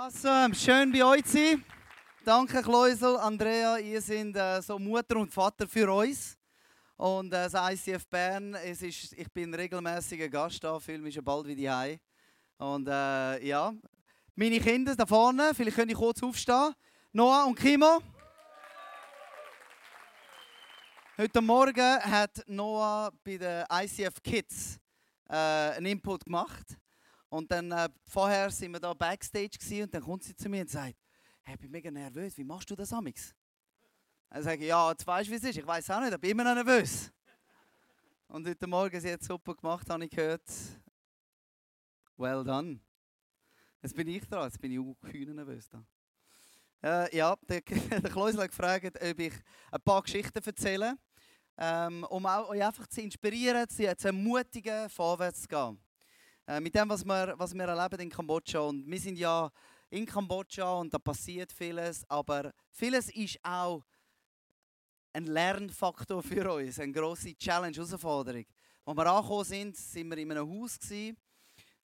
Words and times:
Awesome, 0.00 0.54
schön 0.54 0.92
bei 0.92 1.02
euch 1.04 1.24
zu 1.24 1.38
sein. 1.38 1.64
Danke, 2.24 2.62
Kleusel, 2.62 3.16
Andrea, 3.16 3.78
ihr 3.78 4.00
seid 4.00 4.36
äh, 4.36 4.62
so 4.62 4.78
Mutter 4.78 5.16
und 5.16 5.34
Vater 5.34 5.66
für 5.66 5.92
uns. 5.92 6.38
Und 6.96 7.32
äh, 7.32 7.48
das 7.50 7.72
ICF 7.72 8.06
Bern, 8.06 8.54
es 8.54 8.80
ist, 8.80 9.12
ich 9.14 9.28
bin 9.32 9.52
regelmäßiger 9.52 10.28
Gast 10.28 10.62
da, 10.62 10.78
fühle 10.78 10.98
mich 11.00 11.16
schon 11.16 11.24
bald 11.24 11.48
wieder 11.48 11.76
heim. 11.76 11.98
Und 12.58 12.86
äh, 12.86 13.44
ja, 13.44 13.74
meine 14.36 14.60
Kinder 14.60 14.94
da 14.94 15.04
vorne, 15.04 15.50
vielleicht 15.52 15.74
können 15.74 15.90
ich 15.90 15.96
kurz 15.96 16.22
aufstehen. 16.22 16.74
Noah 17.10 17.46
und 17.46 17.58
Kimo. 17.58 17.98
Heute 21.16 21.40
Morgen 21.40 21.98
hat 22.04 22.44
Noah 22.46 23.10
bei 23.24 23.36
den 23.36 23.64
ICF 23.68 24.22
Kids 24.22 24.78
äh, 25.28 25.34
einen 25.34 25.86
Input 25.86 26.24
gemacht. 26.24 26.78
Und 27.28 27.50
dann 27.50 27.70
äh, 27.72 27.88
vorher 28.06 28.50
sind 28.50 28.72
wir 28.72 28.80
da 28.80 28.94
Backstage 28.94 29.58
gewesen, 29.58 29.82
und 29.84 29.94
dann 29.94 30.02
kommt 30.02 30.22
sie 30.22 30.34
zu 30.34 30.48
mir 30.48 30.62
und 30.62 30.70
sagt, 30.70 30.96
hey, 31.42 31.54
ich 31.54 31.60
bin 31.60 31.70
mega 31.70 31.90
nervös, 31.90 32.36
wie 32.36 32.44
machst 32.44 32.70
du 32.70 32.76
das 32.76 32.92
amix? 32.92 33.34
Dann 34.30 34.42
sage 34.42 34.62
ich, 34.62 34.68
ja, 34.68 34.90
jetzt 34.90 35.06
weißt 35.06 35.28
du, 35.28 35.32
wie 35.32 35.36
es 35.36 35.44
ist. 35.44 35.58
Ich 35.58 35.66
weiß 35.66 35.90
auch 35.90 36.00
nicht, 36.00 36.12
ich 36.12 36.20
bin 36.20 36.30
immer 36.30 36.44
noch 36.44 36.54
nervös. 36.54 37.10
Und 38.28 38.46
heute 38.46 38.66
Morgen, 38.66 39.00
sie 39.00 39.12
hat 39.12 39.22
super 39.22 39.54
gemacht, 39.54 39.88
habe 39.88 40.04
ich 40.04 40.10
gehört. 40.10 40.42
Well 42.16 42.44
done. 42.44 42.80
Jetzt 43.80 43.94
bin 43.94 44.08
ich 44.08 44.26
dran, 44.26 44.44
jetzt 44.44 44.60
bin 44.60 44.72
ich 44.72 44.78
auch 44.78 45.34
nervös 45.34 45.68
da. 45.68 45.84
Äh, 46.82 47.16
ja, 47.16 47.36
der, 47.48 47.60
der 47.62 48.10
Kleusel 48.10 48.42
hat 48.42 48.50
gefragt, 48.50 49.02
ob 49.02 49.18
ich 49.18 49.32
ein 49.70 49.80
paar 49.82 50.02
Geschichten 50.02 50.38
erzähle, 50.44 50.98
ähm, 51.56 52.04
um 52.04 52.26
auch, 52.26 52.50
euch 52.50 52.62
einfach 52.62 52.86
zu 52.86 53.00
inspirieren, 53.00 53.68
zu, 53.68 53.96
zu 53.96 54.08
ermutigen, 54.08 54.88
vorwärts 54.90 55.42
zu 55.42 55.48
gehen. 55.48 55.80
Äh, 56.48 56.60
mit 56.60 56.74
dem, 56.74 56.88
was 56.88 57.04
wir, 57.04 57.34
was 57.36 57.52
wir 57.52 57.64
erleben 57.64 58.00
in 58.00 58.08
Kambodscha. 58.08 58.60
Und 58.60 58.90
wir 58.90 58.98
sind 58.98 59.18
ja 59.18 59.52
in 59.90 60.06
Kambodscha 60.06 60.80
und 60.80 60.94
da 60.94 60.98
passiert 60.98 61.52
vieles, 61.52 62.08
aber 62.08 62.54
vieles 62.70 63.10
ist 63.10 63.38
auch 63.42 63.84
ein 65.12 65.26
Lernfaktor 65.26 66.22
für 66.22 66.50
uns, 66.50 66.80
eine 66.80 66.92
grosse 66.92 67.36
Challenge, 67.36 67.76
Herausforderung. 67.76 68.46
Als 68.86 68.96
wir 68.96 69.06
angekommen 69.06 69.44
sind, 69.44 69.76
sind 69.76 70.08
wir 70.08 70.16
in 70.16 70.30
einem 70.30 70.48
Haus 70.48 70.78
gewesen, 70.78 71.18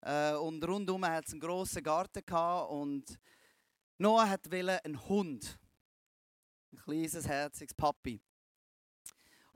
äh, 0.01 0.33
und 0.33 0.67
rundum 0.67 1.05
hat 1.05 1.27
es 1.27 1.33
einen 1.33 1.41
grossen 1.41 1.83
Garten 1.83 2.25
gehabt 2.25 2.71
und 2.71 3.19
Noah 3.99 4.31
hat 4.31 4.51
einen 4.51 5.09
Hund, 5.11 5.59
ein 6.73 6.79
kleines 6.79 7.29
herziges 7.29 7.75
Papi. 7.75 8.19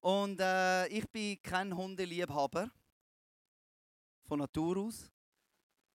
Und 0.03 0.39
äh, 0.39 0.87
ich 0.89 1.09
bin 1.09 1.41
kein 1.41 1.75
Hundeliebhaber 1.75 2.71
von 4.29 4.41
Natur 4.41 4.77
aus. 4.77 5.11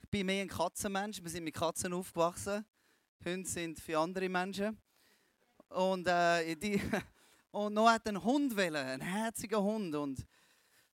Ich 0.02 0.10
bin 0.10 0.26
mehr 0.26 0.42
ein 0.42 0.48
Katzenmensch. 0.48 1.22
Wir 1.22 1.30
sind 1.30 1.44
mit 1.44 1.54
Katzen 1.54 1.94
aufgewachsen. 1.94 2.66
Hunde 3.24 3.48
sind 3.48 3.80
für 3.80 4.00
andere 4.00 4.28
Menschen. 4.28 4.76
Und, 5.70 6.08
äh, 6.08 6.56
die, 6.56 6.82
und 7.52 7.76
noch 7.76 7.90
hat 7.90 8.08
ein 8.08 8.22
Hund 8.22 8.58
wollen, 8.58 8.76
ein 8.76 9.02
herziger 9.02 9.62
Hund. 9.62 9.94
Und 9.94 10.26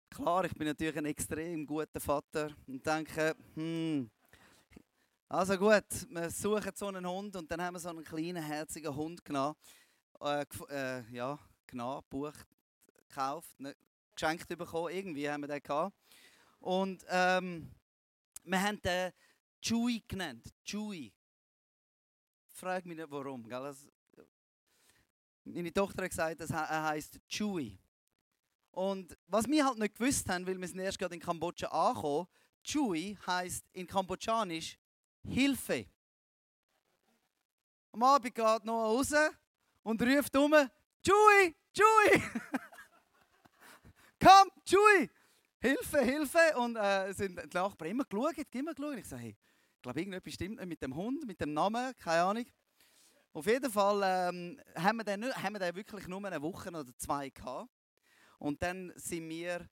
klar, 0.08 0.46
ich 0.46 0.54
bin 0.54 0.66
natürlich 0.66 0.96
ein 0.96 1.04
extrem 1.04 1.66
guter 1.66 2.00
Vater 2.00 2.56
und 2.66 2.84
denke, 2.86 3.36
hm, 3.54 4.10
also 5.28 5.58
gut, 5.58 5.84
wir 6.08 6.30
suchen 6.30 6.72
so 6.74 6.86
einen 6.86 7.06
Hund 7.06 7.36
und 7.36 7.50
dann 7.50 7.60
haben 7.60 7.74
wir 7.74 7.80
so 7.80 7.90
einen 7.90 8.02
kleinen, 8.02 8.42
herzigen 8.42 8.96
Hund 8.96 9.22
genommen. 9.22 9.56
Äh, 10.22 10.46
äh, 10.70 11.02
ja, 11.12 11.38
genommen, 11.66 12.00
gebucht, 12.08 12.46
gekauft, 13.08 13.60
ne, 13.60 13.76
geschenkt 14.14 14.48
bekommen. 14.48 14.94
Irgendwie 14.94 15.28
haben 15.28 15.42
wir 15.42 15.48
den 15.48 15.62
gehabt. 15.62 15.94
Und 16.60 17.04
ähm, 17.08 17.70
wir 18.44 18.62
haben 18.62 18.80
den 18.82 19.12
Chewy 19.60 20.02
genannt. 20.06 20.52
Chewy. 20.64 21.12
Frag 22.48 22.86
mich 22.86 22.96
nicht 22.96 23.10
warum. 23.10 23.46
Gell? 23.48 23.62
Das, 23.62 23.88
meine 25.44 25.72
Tochter 25.72 26.04
hat 26.04 26.10
gesagt, 26.10 26.40
das, 26.40 26.50
er 26.50 26.84
heißt 26.84 27.20
Chewy. 27.28 27.78
Und 28.70 29.16
was 29.26 29.46
wir 29.46 29.64
halt 29.64 29.78
nicht 29.78 29.94
gewusst 29.94 30.28
haben, 30.28 30.46
weil 30.46 30.60
wir 30.60 30.68
sind 30.68 30.80
erst 30.80 30.98
gerade 30.98 31.14
in 31.14 31.20
Kambodscha 31.20 31.68
angekommen, 31.68 32.26
Chewy 32.62 33.16
heißt 33.26 33.64
in 33.72 33.86
Kambodschanisch 33.86 34.78
Hilfe. 35.22 35.86
Am 37.92 38.02
Abend 38.02 38.34
geht 38.34 38.64
noch 38.64 38.84
raus 38.84 39.12
und 39.82 40.02
ruft 40.02 40.36
um, 40.36 40.52
Chewy, 41.02 41.56
Chewy! 41.72 42.22
Komm, 44.20 44.50
Chewy! 44.64 45.10
Hilfe, 45.66 46.00
Hilfe! 46.00 46.56
Und 46.58 46.76
äh, 46.76 47.12
sind 47.12 47.40
die 47.42 47.56
Nachbarn 47.56 47.90
immer 47.90 48.04
geschaut, 48.04 48.54
immer 48.54 48.72
geschaut. 48.72 48.98
Ich 48.98 49.06
sage, 49.06 49.22
hey, 49.22 49.36
ich 49.74 49.82
glaube, 49.82 49.98
irgendetwas 49.98 50.34
stimmt 50.34 50.58
nicht 50.58 50.68
mit 50.68 50.80
dem 50.80 50.94
Hund, 50.94 51.26
mit 51.26 51.40
dem 51.40 51.54
Namen, 51.54 51.92
keine 51.98 52.22
Ahnung. 52.22 52.46
Auf 53.32 53.46
jeden 53.46 53.68
Fall 53.72 54.00
ähm, 54.04 54.60
haben, 54.76 54.98
wir 54.98 55.02
den, 55.02 55.24
haben 55.34 55.54
wir 55.54 55.58
den 55.58 55.74
wirklich 55.74 56.06
nur 56.06 56.24
eine 56.24 56.40
Woche 56.40 56.68
oder 56.68 56.96
zwei 56.96 57.30
gehabt. 57.30 57.68
Und 58.38 58.62
dann 58.62 58.92
sind 58.94 59.28
wir 59.28 59.68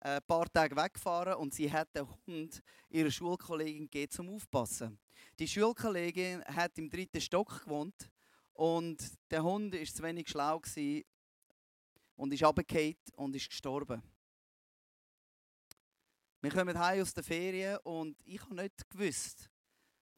äh, 0.00 0.16
ein 0.16 0.22
paar 0.26 0.52
Tage 0.52 0.76
weggefahren 0.76 1.34
und 1.34 1.54
sie 1.54 1.70
hat 1.72 1.94
den 1.94 2.08
Hund 2.26 2.60
ihrer 2.88 3.12
Schulkollegin 3.12 3.84
gegeben 3.84 4.10
zum 4.10 4.28
Aufpassen. 4.30 4.98
Die 5.38 5.46
Schulkollegin 5.46 6.42
hat 6.46 6.76
im 6.76 6.90
dritten 6.90 7.20
Stock 7.20 7.62
gewohnt 7.62 8.10
und 8.52 8.98
der 9.30 9.44
Hund 9.44 9.74
war 9.74 9.84
zu 9.84 10.02
wenig 10.02 10.28
schlau 10.28 10.60
und 12.16 12.32
ist 12.32 12.42
runtergefallen 12.42 12.96
und 13.14 13.36
ist 13.36 13.48
gestorben. 13.48 14.02
Wir 16.46 16.52
kommen 16.52 16.78
heim 16.78 17.02
aus 17.02 17.12
der 17.12 17.24
Ferien 17.24 17.76
und 17.78 18.16
ich 18.24 18.40
habe 18.40 18.54
nicht 18.54 18.88
gewusst, 18.88 19.50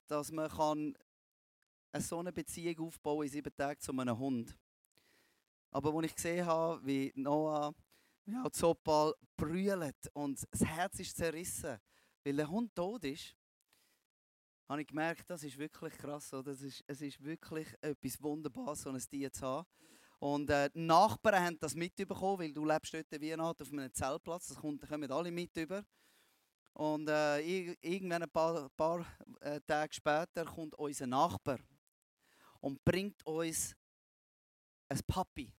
dass 0.09 0.31
man 0.31 0.51
kann 0.51 0.95
eine 1.91 2.05
so 2.05 2.19
eine 2.19 2.35
Beziehung 2.35 2.87
aufbauen 2.87 3.25
in 3.25 3.33
sieben 3.33 3.57
Tagen 3.57 3.81
zu 3.81 3.93
einem 3.93 4.19
Hund. 4.19 4.55
Aber 5.71 5.95
als 5.95 6.05
ich 6.05 6.15
gesehen 6.15 6.45
habe, 6.45 6.85
wie 6.85 7.11
Noah, 7.17 7.75
wie 8.27 8.37
auch 8.37 8.51
Zopal 8.51 9.15
brüllt 9.39 9.97
und 10.13 10.47
das 10.51 10.67
Herz 10.67 11.01
ist 11.01 11.17
zerrissen, 11.17 11.79
weil 12.23 12.37
der 12.37 12.51
Hund 12.51 12.75
tot 12.75 13.05
ist, 13.05 13.35
habe 14.69 14.83
ich 14.83 14.89
gemerkt, 14.89 15.31
das 15.31 15.43
ist 15.45 15.57
wirklich 15.57 15.97
krass. 15.97 16.31
Oder? 16.35 16.53
Das 16.53 16.61
ist, 16.61 16.85
es 16.87 17.01
ist 17.01 17.25
wirklich 17.25 17.69
etwas 17.81 18.23
Wunderbares, 18.23 18.83
so 18.83 18.91
ein 18.91 18.99
Tier 18.99 19.33
zu 19.33 19.47
haben. 19.47 19.67
Und 20.19 20.51
äh, 20.51 20.69
die 20.69 20.81
Nachbarn 20.81 21.43
haben 21.43 21.59
das 21.59 21.75
mitbekommen, 21.75 22.41
weil 22.41 22.53
du 22.53 22.67
lebst 22.67 22.93
dort 22.93 23.07
wie 23.13 23.31
Weihnachten 23.33 23.63
auf 23.63 23.73
einem 23.73 23.95
Zeltplatz. 23.95 24.49
Das 24.49 24.59
kommt, 24.59 24.87
kommen 24.87 25.11
alle 25.11 25.31
mit 25.31 25.57
über. 25.57 25.83
Und 26.79 27.09
äh, 27.09 27.41
irgendwann 27.41 28.23
ein 28.23 28.31
paar, 28.31 28.69
paar 28.69 29.05
äh, 29.41 29.61
Tage 29.67 29.93
später 29.93 30.45
kommt 30.45 30.77
unser 30.77 31.09
Nachbar 31.09 31.59
und 32.61 32.85
bringt 32.85 33.21
uns 33.27 33.75
ein 34.89 35.01
Papi. 35.05 35.53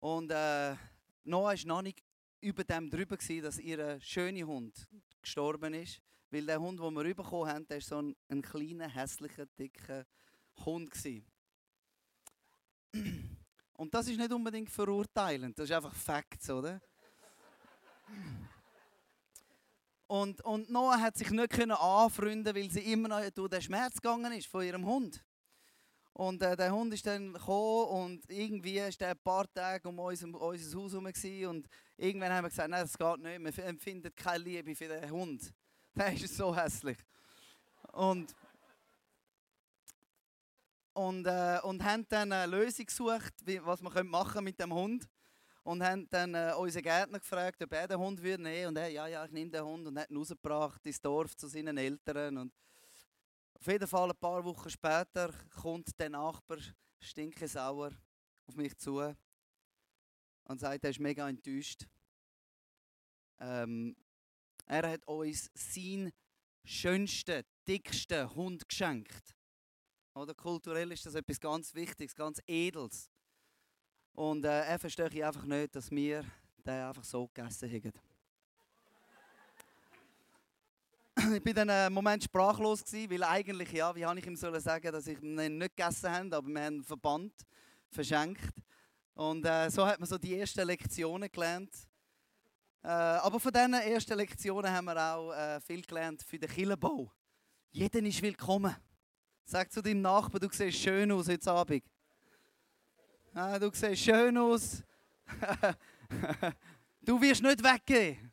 Und 0.00 0.30
äh, 0.32 0.76
Noah 1.24 1.54
war 1.54 1.56
noch 1.64 1.80
nicht 1.80 2.04
über 2.42 2.62
dem 2.62 2.90
drüber, 2.90 3.16
gewesen, 3.16 3.42
dass 3.42 3.58
ihr 3.58 3.98
schöner 4.02 4.46
Hund 4.46 4.86
gestorben 5.22 5.72
ist. 5.72 6.02
Weil 6.28 6.44
der 6.44 6.60
Hund, 6.60 6.78
den 6.78 6.94
wir 6.94 7.14
bekommen 7.14 7.48
haben, 7.48 7.66
der 7.66 7.78
war 7.78 7.82
so 7.82 8.02
ein, 8.02 8.14
ein 8.28 8.42
kleiner, 8.42 8.86
hässlicher, 8.86 9.46
dicker 9.58 10.04
Hund. 10.66 10.90
Gewesen. 10.90 11.24
Und 13.72 13.94
das 13.94 14.08
ist 14.08 14.18
nicht 14.18 14.30
unbedingt 14.30 14.68
verurteilend, 14.68 15.58
das 15.58 15.70
ist 15.70 15.74
einfach 15.74 15.94
Facts, 15.94 16.50
oder? 16.50 16.82
Und, 20.12 20.44
und 20.44 20.70
Noah 20.70 21.00
hat 21.00 21.16
sich 21.16 21.30
nicht 21.30 21.50
können 21.50 21.72
anfreunden, 21.72 22.54
weil 22.54 22.70
sie 22.70 22.92
immer 22.92 23.08
noch 23.08 23.30
durch 23.30 23.48
den 23.48 23.62
Schmerz 23.62 23.94
gegangen 23.94 24.32
ist 24.32 24.46
von 24.46 24.62
ihrem 24.62 24.84
Hund. 24.84 25.24
Und 26.12 26.42
äh, 26.42 26.54
der 26.54 26.70
Hund 26.70 26.92
ist 26.92 27.06
dann 27.06 27.32
gekommen 27.32 27.88
und 27.88 28.30
irgendwie 28.30 28.78
ist 28.78 29.00
er 29.00 29.12
ein 29.12 29.18
paar 29.18 29.50
Tage 29.54 29.88
um 29.88 29.98
unser, 29.98 30.26
unser 30.28 30.78
Haus 30.78 30.92
herum 30.92 31.06
und 31.06 31.68
irgendwann 31.96 32.32
haben 32.32 32.44
wir 32.44 32.50
gesagt, 32.50 32.68
nein, 32.68 32.82
das 32.82 32.98
geht 32.98 33.20
nicht, 33.20 33.56
wir 33.56 33.64
empfinden 33.64 34.14
keine 34.14 34.44
Liebe 34.44 34.74
für 34.74 34.88
den 34.88 35.10
Hund. 35.10 35.50
Der 35.94 36.12
ist 36.12 36.36
so 36.36 36.54
hässlich. 36.54 36.98
Und, 37.92 38.34
und, 40.92 41.26
äh, 41.26 41.58
und 41.62 41.82
haben 41.82 42.06
dann 42.10 42.32
eine 42.32 42.54
Lösung 42.54 42.84
gesucht, 42.84 43.32
was 43.62 43.80
man 43.80 44.06
machen 44.06 44.44
mit 44.44 44.60
dem 44.60 44.74
Hund 44.74 45.08
und 45.64 45.82
haben 45.82 46.08
dann 46.10 46.34
äh, 46.34 46.52
unseren 46.56 46.82
Gärtner 46.82 47.18
gefragt, 47.18 47.62
ob 47.62 47.72
er 47.72 47.88
den 47.88 47.98
Hund 47.98 48.22
würde 48.22 48.42
nehmen 48.42 48.68
und 48.68 48.76
er, 48.76 48.88
ja, 48.88 49.06
ja, 49.06 49.24
ich 49.24 49.30
nehme 49.30 49.50
den 49.50 49.64
Hund 49.64 49.86
und 49.86 49.98
hat 49.98 50.10
ihn 50.10 50.16
rausgebracht 50.16 50.84
ins 50.86 51.00
Dorf 51.00 51.36
zu 51.36 51.46
seinen 51.46 51.76
Eltern 51.78 52.38
und 52.38 52.52
auf 53.54 53.66
jeden 53.66 53.86
Fall 53.86 54.10
ein 54.10 54.16
paar 54.16 54.44
Wochen 54.44 54.68
später 54.68 55.32
kommt 55.60 55.98
der 55.98 56.10
Nachbar 56.10 56.58
stinkesauer 56.98 57.92
auf 58.46 58.56
mich 58.56 58.76
zu 58.76 59.14
und 60.44 60.58
sagt, 60.58 60.82
er 60.82 60.90
ist 60.90 60.98
mega 60.98 61.28
enttäuscht. 61.28 61.86
Ähm, 63.38 63.94
er 64.66 64.90
hat 64.90 65.06
uns 65.06 65.48
seinen 65.54 66.12
schönsten, 66.64 67.44
dicksten 67.68 68.34
Hund 68.34 68.68
geschenkt. 68.68 69.36
Oder 70.14 70.34
kulturell 70.34 70.90
ist 70.90 71.06
das 71.06 71.14
etwas 71.14 71.38
ganz 71.38 71.72
Wichtiges, 71.72 72.16
ganz 72.16 72.40
Edels. 72.46 73.11
Und 74.14 74.44
äh, 74.44 74.64
er 74.66 74.78
verstehe 74.78 75.26
einfach 75.26 75.44
nicht, 75.44 75.74
dass 75.74 75.90
wir 75.90 76.24
den 76.64 76.82
einfach 76.82 77.04
so 77.04 77.26
gegessen 77.28 77.70
haben. 77.70 77.92
ich 81.34 81.42
bin 81.42 81.54
dann 81.54 81.70
einen 81.70 81.94
Moment 81.94 82.24
sprachlos 82.24 82.84
gewesen, 82.84 83.10
weil 83.10 83.24
eigentlich, 83.24 83.72
ja, 83.72 83.94
wie 83.94 84.04
habe 84.04 84.18
ich 84.18 84.26
ihm 84.26 84.36
sollen 84.36 84.60
sagen, 84.60 84.92
dass 84.92 85.06
ich 85.06 85.20
ihn 85.22 85.58
nicht 85.58 85.76
gegessen 85.76 86.10
habe, 86.10 86.36
aber 86.36 86.48
wir 86.48 86.62
haben 86.62 86.82
verbannt, 86.84 87.34
verschenkt. 87.90 88.54
Und 89.14 89.44
äh, 89.44 89.70
so 89.70 89.86
hat 89.86 89.98
man 89.98 90.08
so 90.08 90.18
die 90.18 90.38
ersten 90.38 90.66
Lektionen 90.66 91.30
gelernt. 91.30 91.74
Äh, 92.82 92.88
aber 92.88 93.38
von 93.38 93.52
diesen 93.52 93.74
ersten 93.74 94.16
Lektionen 94.16 94.70
haben 94.70 94.86
wir 94.86 94.96
auch 94.96 95.32
äh, 95.32 95.60
viel 95.60 95.82
gelernt 95.82 96.22
für 96.22 96.38
den 96.38 96.50
Killenbau. 96.50 97.12
Jeder 97.70 98.02
ist 98.02 98.20
willkommen. 98.20 98.74
Sag 99.44 99.70
zu 99.72 99.82
deinem 99.82 100.02
Nachbarn, 100.02 100.40
du 100.40 100.48
siehst 100.50 100.78
schön 100.78 101.12
aus 101.12 101.28
heute 101.28 101.50
Abend. 101.50 101.84
Ah, 103.34 103.58
du 103.58 103.70
siehst 103.72 104.02
schön 104.02 104.36
aus. 104.36 104.82
du 107.00 107.18
wirst 107.18 107.42
nicht 107.42 107.64
weggehen. 107.64 108.30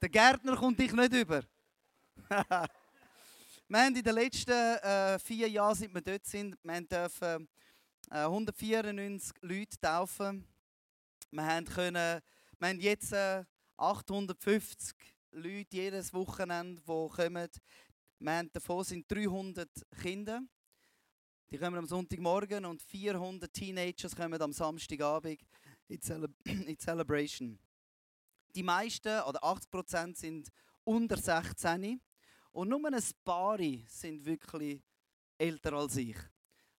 Der 0.00 0.08
Gärtner 0.08 0.56
kommt 0.56 0.80
dich 0.80 0.94
nicht 0.94 1.12
über. 1.12 1.42
wir 2.30 3.78
haben 3.78 3.94
in 3.94 4.02
den 4.02 4.14
letzten 4.14 4.50
äh, 4.50 5.18
vier 5.18 5.46
Jahren, 5.46 5.74
seit 5.74 5.92
wir 5.92 6.00
dort 6.00 6.24
sind, 6.24 6.56
wir 6.62 6.80
dürfen 6.80 7.50
äh, 8.10 8.20
194 8.20 9.34
Leute 9.42 9.78
taufen. 9.78 10.48
Wir 11.30 11.44
haben, 11.44 11.66
können, 11.66 12.22
wir 12.58 12.68
haben 12.68 12.80
jetzt 12.80 13.12
äh, 13.12 13.44
850 13.76 14.96
Leute 15.32 15.76
jedes 15.76 16.14
Wochenende, 16.14 16.80
die 16.80 16.86
kommen. 16.86 17.48
Wir 18.18 18.32
haben, 18.32 18.50
davon 18.50 18.84
sind 18.84 19.04
300 19.12 19.68
Kinder. 20.00 20.40
Die 21.52 21.58
kommen 21.58 21.78
am 21.78 21.86
Sonntagmorgen 21.86 22.64
und 22.64 22.80
400 22.80 23.52
Teenagers 23.52 24.14
kommen 24.14 24.40
am 24.40 24.52
Samstagabend 24.52 25.40
in, 25.88 26.00
Cele 26.00 26.28
in 26.44 26.78
Celebration. 26.78 27.58
Die 28.54 28.62
meisten, 28.62 29.20
oder 29.22 29.42
80% 29.42 30.16
sind 30.16 30.48
unter 30.84 31.16
16 31.16 32.00
und 32.52 32.68
nur 32.68 32.86
ein 32.86 33.02
paar 33.24 33.58
sind 33.88 34.24
wirklich 34.24 34.80
älter 35.38 35.72
als 35.72 35.96
ich. 35.96 36.16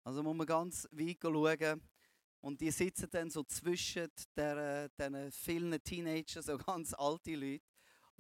Also 0.05 0.23
muss 0.23 0.37
man 0.37 0.47
ganz 0.47 0.87
weit 0.93 1.17
schauen. 1.21 1.81
Und 2.39 2.61
die 2.61 2.71
sitzen 2.71 3.09
dann 3.11 3.29
so 3.29 3.43
zwischen 3.43 4.07
diesen 4.37 5.31
vielen 5.31 5.83
Teenagern, 5.83 6.43
so 6.43 6.57
ganz 6.57 6.93
alte 6.93 7.35
Leute, 7.35 7.61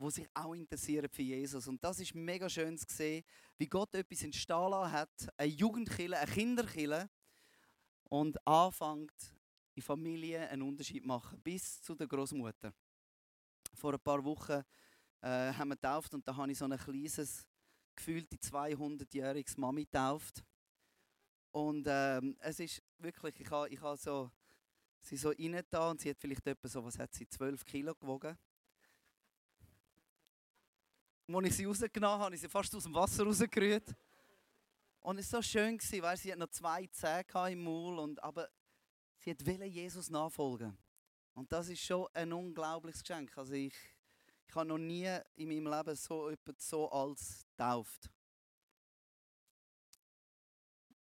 die 0.01 0.11
sich 0.11 0.27
auch 0.33 0.53
interessieren 0.53 1.09
für 1.09 1.21
Jesus. 1.21 1.67
Und 1.67 1.83
das 1.83 1.99
ist 1.99 2.15
mega 2.15 2.49
schön 2.49 2.77
zu 2.77 2.85
sehen, 2.89 3.23
wie 3.57 3.67
Gott 3.67 3.93
etwas 3.95 4.23
entstehen 4.23 4.91
hat, 4.91 5.09
eine 5.37 5.51
Jugendkille, 5.51 6.17
eine 6.17 6.31
Kinderkille, 6.31 7.09
und 8.11 8.45
anfängt 8.45 9.33
in 9.73 9.81
Familien 9.81 10.43
einen 10.49 10.63
Unterschied 10.63 11.05
machen, 11.05 11.39
bis 11.41 11.81
zu 11.81 11.95
der 11.95 12.07
Großmutter. 12.07 12.73
Vor 13.73 13.93
ein 13.93 13.99
paar 14.01 14.23
Wochen 14.23 14.61
äh, 15.21 15.53
haben 15.53 15.69
wir 15.69 15.75
getauft 15.75 16.13
und 16.13 16.27
da 16.27 16.35
habe 16.35 16.51
ich 16.51 16.57
so 16.57 16.65
ein 16.65 16.77
kleines, 16.77 17.47
gefühlte 17.95 18.35
200-jähriges 18.35 19.57
Mami 19.57 19.85
getauft. 19.85 20.43
Und 21.51 21.85
ähm, 21.89 22.35
es 22.39 22.59
ist 22.59 22.83
wirklich, 22.97 23.39
ich 23.39 23.49
habe 23.49 23.69
ich 23.69 23.81
ha 23.81 23.95
so, 23.95 24.29
sie 24.99 25.15
so 25.15 25.29
rein 25.29 25.61
da 25.69 25.91
und 25.91 26.01
sie 26.01 26.09
hat 26.09 26.19
vielleicht 26.19 26.45
etwa 26.45 26.67
so, 26.67 26.83
was 26.83 26.99
hat 26.99 27.13
sie, 27.13 27.27
12 27.27 27.63
Kilo 27.63 27.95
gewogen. 27.95 28.37
Als 31.35 31.47
ich 31.47 31.55
sie 31.55 31.65
rausgenommen 31.65 32.13
habe, 32.13 32.23
habe 32.25 32.35
ich 32.35 32.41
sie 32.41 32.49
fast 32.49 32.73
aus 32.75 32.83
dem 32.83 32.93
Wasser 32.93 33.23
rausgerührt. 33.23 33.95
Und 35.01 35.17
es 35.17 35.31
war 35.33 35.41
so 35.41 35.49
schön, 35.49 35.79
weil 36.01 36.17
sie 36.17 36.31
hat 36.31 36.39
noch 36.39 36.49
zwei 36.49 36.87
Zähne 36.87 37.51
im 37.51 37.63
Maul, 37.63 37.99
und, 37.99 38.23
aber 38.23 38.49
sie 39.17 39.31
wollte 39.31 39.65
Jesus 39.65 40.09
nachfolgen. 40.09 40.77
Und 41.33 41.51
das 41.51 41.69
ist 41.69 41.81
schon 41.81 42.07
ein 42.13 42.31
unglaubliches 42.31 43.01
Geschenk. 43.01 43.35
Also 43.37 43.53
ich, 43.53 43.73
ich 44.47 44.55
habe 44.55 44.67
noch 44.67 44.77
nie 44.77 45.09
in 45.35 45.47
meinem 45.47 45.73
Leben 45.73 45.95
so 45.95 46.29
jemand 46.29 46.59
so 46.59 46.91
als 46.91 47.45
tauft. 47.57 48.09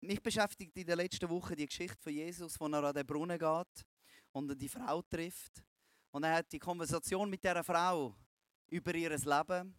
Mich 0.01 0.21
beschäftigt 0.21 0.75
in 0.77 0.85
der 0.85 0.95
letzten 0.95 1.29
Woche 1.29 1.55
die 1.55 1.65
Geschichte 1.65 1.97
von 2.01 2.13
Jesus, 2.13 2.59
wo 2.59 2.67
er 2.67 2.83
an 2.83 2.93
den 2.93 3.05
Brunnen 3.05 3.37
geht 3.37 3.85
und 4.31 4.61
die 4.61 4.69
Frau 4.69 5.01
trifft. 5.01 5.63
Und 6.11 6.23
er 6.23 6.35
hat 6.35 6.51
die 6.51 6.59
Konversation 6.59 7.29
mit 7.29 7.43
der 7.43 7.63
Frau 7.63 8.15
über 8.67 8.93
ihr 8.95 9.09
Leben. 9.09 9.75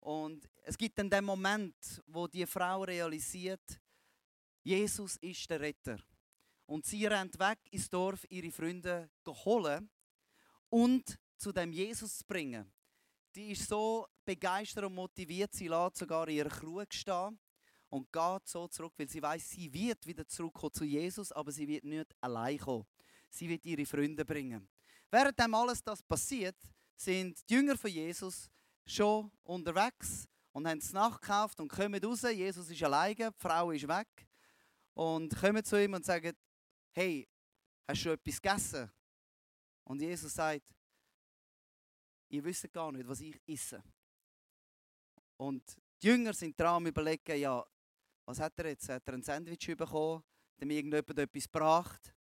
Und 0.00 0.48
es 0.62 0.76
gibt 0.76 0.98
dann 0.98 1.10
den 1.10 1.24
Moment, 1.24 1.74
wo 2.06 2.26
die 2.26 2.46
Frau 2.46 2.82
realisiert, 2.82 3.80
Jesus 4.62 5.16
ist 5.16 5.48
der 5.50 5.60
Retter. 5.60 5.98
Und 6.66 6.84
sie 6.84 7.06
rennt 7.06 7.38
weg 7.38 7.58
ins 7.70 7.88
Dorf, 7.88 8.26
ihre 8.28 8.50
Freunde 8.50 9.10
holen 9.26 9.90
und 10.68 11.18
zu 11.36 11.52
dem 11.52 11.72
Jesus 11.72 12.18
zu 12.18 12.24
bringen 12.26 12.70
die 13.38 13.52
ist 13.52 13.68
so 13.68 14.06
begeistert 14.24 14.84
und 14.84 14.94
motiviert, 14.94 15.54
sie 15.54 15.68
lässt 15.68 15.98
sogar 15.98 16.28
in 16.28 16.36
ihrer 16.36 16.48
Krug 16.48 16.92
stehen 16.92 17.38
und 17.88 18.12
geht 18.12 18.48
so 18.48 18.66
zurück, 18.66 18.92
weil 18.96 19.08
sie 19.08 19.22
weiß, 19.22 19.50
sie 19.50 19.72
wird 19.72 20.04
wieder 20.06 20.26
zurückkommen 20.26 20.72
zu 20.72 20.84
Jesus, 20.84 21.30
aber 21.32 21.52
sie 21.52 21.68
wird 21.68 21.84
nicht 21.84 22.14
allein 22.20 22.58
kommen. 22.58 22.86
Sie 23.30 23.48
wird 23.48 23.64
ihre 23.64 23.86
Freunde 23.86 24.24
bringen. 24.24 24.68
Während 25.10 25.38
dem 25.38 25.54
alles 25.54 25.82
das 25.82 26.02
passiert, 26.02 26.56
sind 26.96 27.48
die 27.48 27.54
Jünger 27.54 27.76
von 27.76 27.90
Jesus 27.90 28.50
schon 28.88 29.30
unterwegs 29.44 30.28
und 30.52 30.66
haben 30.66 30.78
es 30.78 30.92
nachgekauft 30.92 31.60
und 31.60 31.68
kommen 31.68 32.02
raus. 32.02 32.22
Jesus 32.22 32.70
ist 32.70 32.82
alleine, 32.82 33.14
die 33.14 33.38
Frau 33.38 33.70
ist 33.70 33.86
weg 33.86 34.26
und 34.94 35.36
kommen 35.36 35.64
zu 35.64 35.82
ihm 35.82 35.94
und 35.94 36.04
sagen: 36.04 36.36
Hey, 36.92 37.28
hast 37.86 38.00
du 38.00 38.02
schon 38.04 38.12
etwas 38.14 38.40
gegessen? 38.40 38.90
Und 39.84 40.00
Jesus 40.00 40.34
sagt: 40.34 40.64
ihr 42.30 42.44
wisst 42.44 42.70
gar 42.72 42.92
nicht, 42.92 43.08
was 43.08 43.20
ich 43.20 43.40
esse. 43.46 43.82
Und 45.36 45.62
die 46.02 46.08
Jünger 46.08 46.32
sind 46.32 46.58
dran 46.58 46.86
überlegen, 46.86 47.38
ja, 47.38 47.64
was 48.24 48.40
hat 48.40 48.58
er 48.58 48.68
jetzt? 48.68 48.88
Hat 48.88 49.06
er 49.06 49.14
ein 49.14 49.22
Sandwich 49.22 49.66
bekommen? 49.76 50.22
Hat 50.54 50.62
ihm 50.62 50.70
irgendjemand 50.70 51.18
etwas 51.18 51.44
gebracht? 51.44 52.14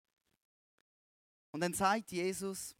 Und 1.51 1.61
dann 1.61 1.73
sagt 1.73 2.11
Jesus, 2.11 2.75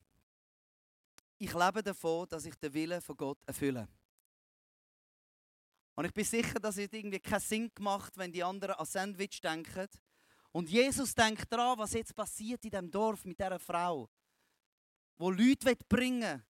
ich 1.38 1.54
lebe 1.54 1.84
davon, 1.84 2.28
dass 2.30 2.46
ich 2.46 2.56
den 2.56 2.74
Willen 2.74 3.02
von 3.02 3.18
Gott 3.18 3.40
erfülle. 3.46 3.88
Und 5.96 6.06
ich 6.06 6.14
bin 6.14 6.26
sicher, 6.26 6.60
dass 6.60 6.78
es 6.78 6.92
irgendwie 6.92 7.20
keinen 7.20 7.40
Sinn 7.40 7.72
gemacht, 7.74 8.18
wenn 8.18 8.32
die 8.32 8.44
anderen 8.44 8.76
an 8.76 8.86
Sandwich 8.86 9.40
denken. 9.42 9.88
Und 10.52 10.70
Jesus 10.70 11.14
denkt 11.16 11.52
daran, 11.52 11.78
was 11.78 11.94
jetzt 11.94 12.16
passiert 12.16 12.64
in 12.66 12.72
dem 12.72 12.92
Dorf 12.92 13.26
mit 13.26 13.40
dieser 13.40 13.60
Frau, 13.60 14.10
wo 15.18 15.30
Leute 15.30 15.76
bringen 15.88 16.44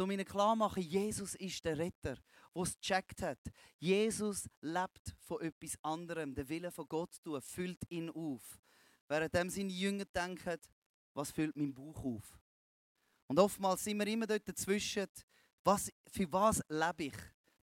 um 0.00 0.10
ihnen 0.10 0.24
klarmachen, 0.24 0.82
Jesus 0.82 1.34
ist 1.34 1.64
der 1.64 1.78
Retter, 1.78 2.16
der 2.54 2.62
es 2.62 2.78
gecheckt 2.78 3.22
hat. 3.22 3.40
Jesus 3.78 4.48
lebt 4.60 5.14
von 5.18 5.40
etwas 5.40 5.76
anderem. 5.82 6.34
Der 6.34 6.48
Wille 6.48 6.70
von 6.70 6.86
Gott 6.88 7.20
tun, 7.22 7.40
füllt 7.42 7.80
ihn 7.88 8.10
auf. 8.10 8.60
Während 9.08 9.32
seine 9.32 9.72
Jünger 9.72 10.04
denken, 10.04 10.58
was 11.14 11.30
füllt 11.30 11.56
mein 11.56 11.74
Bauch 11.74 12.04
auf? 12.04 12.38
Und 13.28 13.38
oftmals 13.38 13.84
sind 13.84 13.98
wir 13.98 14.06
immer 14.06 14.26
dort 14.26 14.48
dazwischen, 14.48 15.06
was, 15.62 15.92
für 16.10 16.32
was 16.32 16.62
lebe 16.68 17.04
ich? 17.04 17.16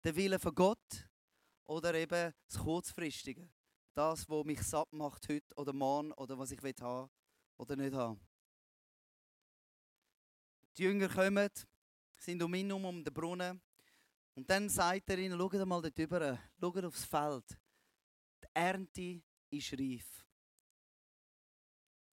Der 0.03 0.15
Wille 0.15 0.37
von 0.37 0.53
Gott 0.53 1.09
oder 1.65 1.93
eben 1.95 2.33
das 2.47 2.59
Kurzfristige? 2.59 3.49
Das, 3.95 4.29
was 4.29 4.45
mich 4.45 4.61
satt 4.61 4.93
macht 4.93 5.27
heute 5.27 5.55
oder 5.55 5.73
morgen 5.73 6.11
oder 6.13 6.37
was 6.37 6.51
ich 6.51 6.61
haben 6.81 7.09
oder 7.57 7.75
nicht 7.75 7.95
haben. 7.95 8.19
Die 10.77 10.83
Jünger 10.83 11.09
kommen, 11.09 11.49
sind 12.17 12.43
um 12.43 12.53
ihn 12.53 12.67
herum, 12.67 12.85
um 12.85 13.03
den 13.03 13.13
Brunnen. 13.13 13.61
Und 14.35 14.49
dann 14.49 14.69
sagt 14.69 15.09
er 15.09 15.17
ihnen, 15.17 15.39
schaut 15.39 15.65
mal 15.65 15.81
dort 15.81 15.97
rüber, 15.97 16.37
schaut 16.59 16.83
aufs 16.83 17.05
Feld. 17.05 17.57
Die 18.43 18.47
Ernte 18.53 19.21
ist 19.49 19.73
reif. 19.73 20.24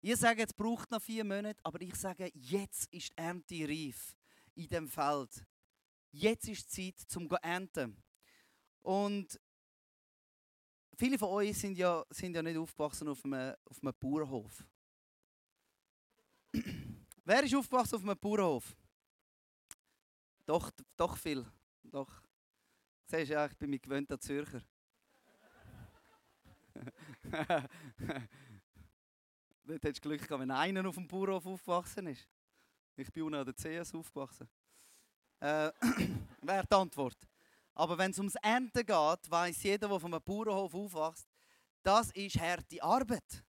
Ihr 0.02 0.16
sagt, 0.16 0.40
es 0.40 0.54
braucht 0.54 0.90
noch 0.90 1.02
vier 1.02 1.24
Monate, 1.24 1.60
aber 1.62 1.80
ich 1.82 1.94
sage, 1.94 2.30
jetzt 2.34 2.92
ist 2.92 3.10
die 3.10 3.18
Ernte 3.18 3.68
reif 3.68 4.16
in 4.54 4.68
dem 4.68 4.88
Feld. 4.88 5.44
Jetzt 6.10 6.48
ist 6.48 6.76
die 6.76 6.94
Zeit 6.94 7.10
zum 7.10 7.28
ernten. 7.42 8.02
Und 8.80 9.38
viele 10.96 11.18
von 11.18 11.28
euch 11.28 11.58
sind 11.58 11.76
ja, 11.76 12.02
sind 12.08 12.34
ja 12.34 12.42
nicht 12.42 12.56
aufgewachsen 12.56 13.08
auf 13.08 13.22
einem, 13.24 13.54
auf 13.64 13.82
einem 13.82 13.94
Bauernhof. 14.00 14.64
Wer 17.24 17.44
ist 17.44 17.54
aufgewachsen 17.54 17.96
auf 17.96 18.02
einem 18.02 18.18
Bauernhof? 18.18 18.74
Doch, 20.46 20.70
doch 20.96 21.18
viel. 21.18 21.44
Doch. 21.82 22.22
Siehst 23.04 23.28
du, 23.28 23.34
ja, 23.34 23.46
ich 23.46 23.56
bin 23.56 23.68
mich 23.68 23.82
gewöhnt 23.82 24.10
an 24.10 24.20
Zürcher. 24.20 24.62
Dort 29.64 29.82
hättest 29.84 30.04
du 30.04 30.08
Glück 30.08 30.22
gehabt, 30.22 30.40
wenn 30.40 30.50
einer 30.50 30.86
auf 30.88 30.94
dem 30.94 31.06
Bauernhof 31.06 31.46
aufgewachsen 31.46 32.06
ist. 32.08 32.28
Ich 32.96 33.10
bin 33.12 33.24
unten 33.24 33.36
an 33.36 33.44
der 33.44 33.54
CS 33.54 33.94
aufgewachsen. 33.94 34.48
Äh, 35.40 35.70
Wäre 36.42 36.66
die 36.66 36.74
Antwort. 36.74 37.16
Aber 37.74 37.96
wenn 37.96 38.10
es 38.10 38.18
ums 38.18 38.34
Ernten 38.36 38.84
geht, 38.84 39.30
weiß 39.30 39.62
jeder, 39.62 39.88
der 39.88 40.04
einem 40.04 40.22
Bauernhof 40.22 40.74
aufwächst, 40.74 41.28
das 41.82 42.10
ist 42.12 42.38
harte 42.38 42.82
Arbeit. 42.82 43.44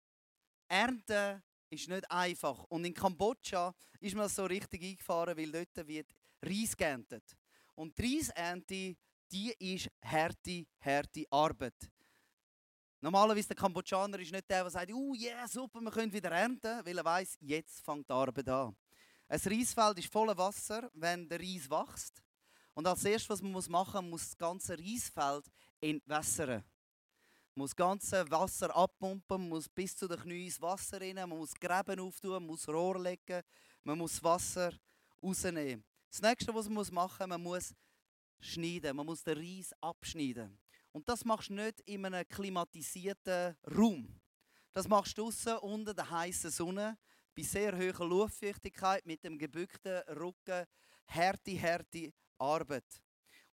Ernten 0.67 1.41
ist 1.69 1.89
nicht 1.89 2.09
einfach. 2.11 2.63
Und 2.65 2.85
in 2.85 2.93
Kambodscha 2.93 3.73
ist 3.99 4.15
man 4.15 4.29
so 4.29 4.45
richtig 4.45 4.83
eingefahren, 4.83 5.37
weil 5.37 5.51
dort 5.51 5.87
wird 5.87 6.13
Reis 6.41 6.75
geerntet. 6.77 7.35
Und 7.75 7.97
die 7.97 8.17
Reisernte 8.17 8.97
die 9.31 9.53
ist 9.59 9.89
harte, 10.03 10.65
harte 10.79 11.25
Arbeit. 11.29 11.89
Normalerweise 13.03 13.47
der 13.47 13.57
Kambodschaner 13.57 14.19
ist 14.19 14.31
nicht 14.31 14.47
der, 14.47 14.61
der 14.61 14.69
sagt, 14.69 14.93
oh 14.93 15.15
yeah, 15.15 15.47
super, 15.47 15.81
wir 15.81 15.89
können 15.89 16.13
wieder 16.13 16.29
ernten, 16.29 16.85
weil 16.85 16.95
er 16.95 17.03
weiß, 17.03 17.39
jetzt 17.41 17.83
fängt 17.83 18.07
die 18.07 18.13
Arbeit 18.13 18.47
an. 18.47 18.75
Ein 19.27 19.39
Reisfeld 19.43 19.97
ist 19.97 20.11
voller 20.11 20.37
Wasser, 20.37 20.87
wenn 20.93 21.27
der 21.27 21.39
Reis 21.39 21.67
wächst. 21.67 22.21
Und 22.75 22.85
als 22.85 23.03
erstes, 23.03 23.29
was 23.29 23.41
man 23.41 23.51
machen 23.69 24.07
muss, 24.07 24.21
muss 24.21 24.29
das 24.29 24.37
ganze 24.37 24.77
Reisfeld 24.77 25.45
entwässern. 25.81 26.63
Man 27.55 27.63
muss 27.63 27.71
das 27.71 27.75
ganze 27.75 28.29
Wasser 28.29 28.75
abpumpen, 28.75 29.49
muss 29.49 29.67
bis 29.67 29.97
zu 29.97 30.07
den 30.07 30.19
Knien 30.19 30.45
ins 30.45 30.61
Wasser 30.61 31.01
rein, 31.01 31.15
man 31.15 31.29
muss 31.29 31.55
Gräben 31.55 31.99
auftun, 31.99 32.33
man 32.33 32.45
muss 32.45 32.67
Rohr 32.67 32.99
legen, 32.99 33.41
man 33.83 33.97
muss 33.97 34.13
das 34.13 34.23
Wasser 34.23 34.73
rausnehmen. 35.23 35.83
Das 36.11 36.21
nächste, 36.21 36.53
was 36.53 36.69
man 36.69 36.85
machen 36.93 37.29
muss, 37.29 37.29
man 37.29 37.41
muss 37.41 37.73
schneiden, 38.39 38.95
man 38.95 39.07
muss 39.07 39.23
den 39.23 39.37
Reis 39.39 39.73
abschneiden. 39.81 40.55
Und 40.91 41.07
das 41.07 41.23
machst 41.23 41.49
du 41.49 41.53
nicht 41.53 41.79
in 41.81 42.05
einem 42.05 42.27
klimatisierten 42.27 43.55
Raum. 43.77 44.19
Das 44.73 44.87
machst 44.87 45.17
du 45.17 45.23
draußen 45.23 45.57
unter 45.57 45.93
der 45.93 46.09
heißen 46.09 46.51
Sonne, 46.51 46.97
bei 47.35 47.43
sehr 47.43 47.77
hoher 47.77 48.07
Luftfeuchtigkeit, 48.07 49.05
mit 49.05 49.23
dem 49.23 49.37
gebückten 49.37 50.01
Rücken, 50.09 50.65
harte, 51.07 51.61
harte 51.61 52.13
Arbeit. 52.37 53.01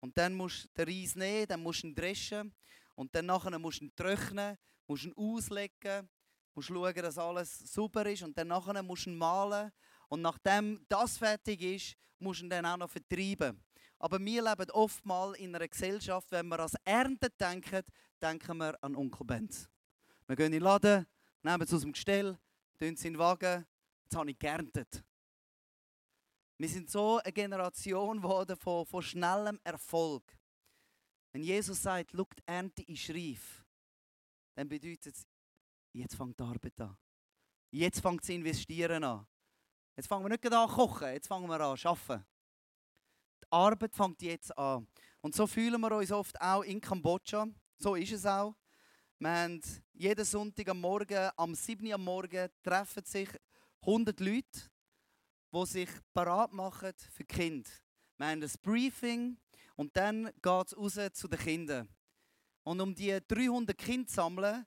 Und 0.01 0.17
dann 0.17 0.35
musst 0.35 0.65
du 0.75 0.85
den 0.85 0.95
Reis 0.95 1.15
nehmen, 1.15 1.47
dann 1.47 1.63
musst 1.63 1.83
du 1.83 1.89
ihn 1.89 1.95
dreschen 1.95 2.55
und 2.95 3.15
dann 3.15 3.27
nachher 3.27 3.59
musst 3.59 3.81
du 3.81 3.85
ihn 3.85 3.95
trocknen, 3.95 4.57
musst 4.87 5.05
ihn 5.05 5.15
auslegen, 5.17 6.09
musst 6.55 6.69
schauen, 6.69 6.95
dass 6.95 7.19
alles 7.19 7.59
super 7.59 8.07
ist 8.07 8.23
und 8.23 8.37
dann 8.37 8.49
nachher 8.49 8.83
musst 8.83 9.07
du 9.07 9.11
ihn 9.11 9.17
malen 9.17 9.71
und 10.09 10.23
nachdem 10.23 10.85
das 10.89 11.19
fertig 11.19 11.61
ist, 11.63 11.97
musst 12.19 12.41
du 12.41 12.47
ihn 12.47 12.51
dann 12.51 12.67
auch 12.67 12.77
noch 12.77 12.91
vertreiben. 12.91 13.63
Aber 13.99 14.25
wir 14.25 14.43
leben 14.43 14.71
oftmals 14.71 15.39
in 15.39 15.55
einer 15.55 15.67
Gesellschaft, 15.67 16.31
wenn 16.31 16.49
wir 16.49 16.61
an 16.61 16.71
Ernten 16.85 17.31
denken, 17.39 17.83
denken 18.23 18.59
wir 18.59 18.83
an 18.83 18.95
Onkel 18.95 19.27
Benz. 19.27 19.69
Wir 20.27 20.37
gehen 20.37 20.47
in 20.47 20.53
den 20.53 20.63
Laden, 20.63 21.07
nehmen 21.43 21.63
es 21.63 21.75
aus 21.75 21.81
dem 21.81 21.93
Gestell, 21.93 22.39
tun 22.79 22.95
es 22.95 23.05
in 23.05 23.15
den 23.15 23.19
Wagen, 23.19 23.67
jetzt 24.05 24.17
habe 24.17 24.31
ich 24.31 24.39
geerntet. 24.39 25.03
Wir 26.59 26.69
sind 26.69 26.91
so 26.91 27.19
eine 27.19 27.33
Generation 27.33 28.17
geworden 28.23 28.57
von, 28.57 28.87
von 28.87 29.03
schnellem 29.03 29.61
Erfolg. 29.65 30.23
Wenn 31.33 31.43
Jesus 31.43 31.83
sagt, 31.83 32.13
schau, 32.15 32.25
die 32.37 32.43
Ernte 32.47 32.83
ist 32.83 33.11
reif, 33.11 33.65
dann 34.55 34.69
bedeutet 34.69 35.15
es, 35.15 35.27
jetzt 35.93 36.15
fängt 36.15 36.39
die 36.39 36.45
Arbeit 36.45 36.81
an. 36.81 36.97
Jetzt 37.71 38.01
fängt 38.01 38.23
das 38.23 38.29
Investieren 38.31 39.05
an. 39.05 39.27
Jetzt 39.97 40.07
fangen 40.07 40.25
wir 40.25 40.31
nicht 40.31 40.53
an 40.53 40.69
zu 40.69 40.75
kochen, 40.75 41.09
jetzt 41.09 41.27
fangen 41.27 41.49
wir 41.49 41.61
an 41.61 41.77
zu 41.77 41.89
arbeiten. 41.89 42.25
Arbeit 43.51 43.95
fängt 43.95 44.23
jetzt 44.23 44.57
an. 44.57 44.87
Und 45.21 45.35
so 45.35 45.47
fühlen 45.47 45.81
wir 45.81 45.93
uns 45.93 46.13
oft 46.13 46.41
auch 46.41 46.63
in 46.63 46.81
Kambodscha. 46.81 47.49
So 47.79 47.95
ist 47.95 48.13
es 48.13 48.27
auch. 48.27 48.55
Wir 49.19 49.31
haben 49.31 49.61
jeden 49.95 50.25
Sonntag 50.25 50.69
am 50.69 50.81
Morgen, 50.81 51.31
am 51.37 51.55
7. 51.55 51.87
Uhr 51.87 51.95
am 51.95 52.05
Morgen, 52.05 52.49
treffen 52.63 53.05
sich 53.05 53.29
100 53.81 54.21
Leute, 54.21 54.71
die 55.53 55.67
sich 55.67 55.89
parat 56.13 56.53
machen 56.53 56.93
für 57.13 57.25
die 57.25 57.35
Kinder. 57.35 57.71
Wir 58.17 58.29
haben 58.29 58.43
ein 58.43 58.51
Briefing 58.63 59.37
und 59.77 59.97
dann 59.97 60.27
geht 60.27 60.67
es 60.67 60.77
raus 60.77 60.99
zu 61.15 61.29
den 61.29 61.39
Kindern. 61.39 61.89
Und 62.65 62.81
um 62.81 62.95
die 62.95 63.19
300 63.27 63.77
Kinder 63.77 64.07
zu 64.07 64.15
sammeln, 64.15 64.67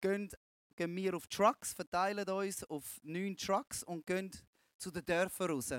gehen, 0.00 0.30
wir 0.76 1.14
auf 1.14 1.26
Trucks, 1.26 1.72
verteilen 1.72 2.28
uns 2.28 2.64
auf 2.64 3.00
neun 3.02 3.36
Trucks 3.36 3.82
und 3.82 4.06
gehen 4.06 4.30
zu 4.82 4.90
den 4.90 5.04
Dörfern 5.04 5.50
raus. 5.50 5.72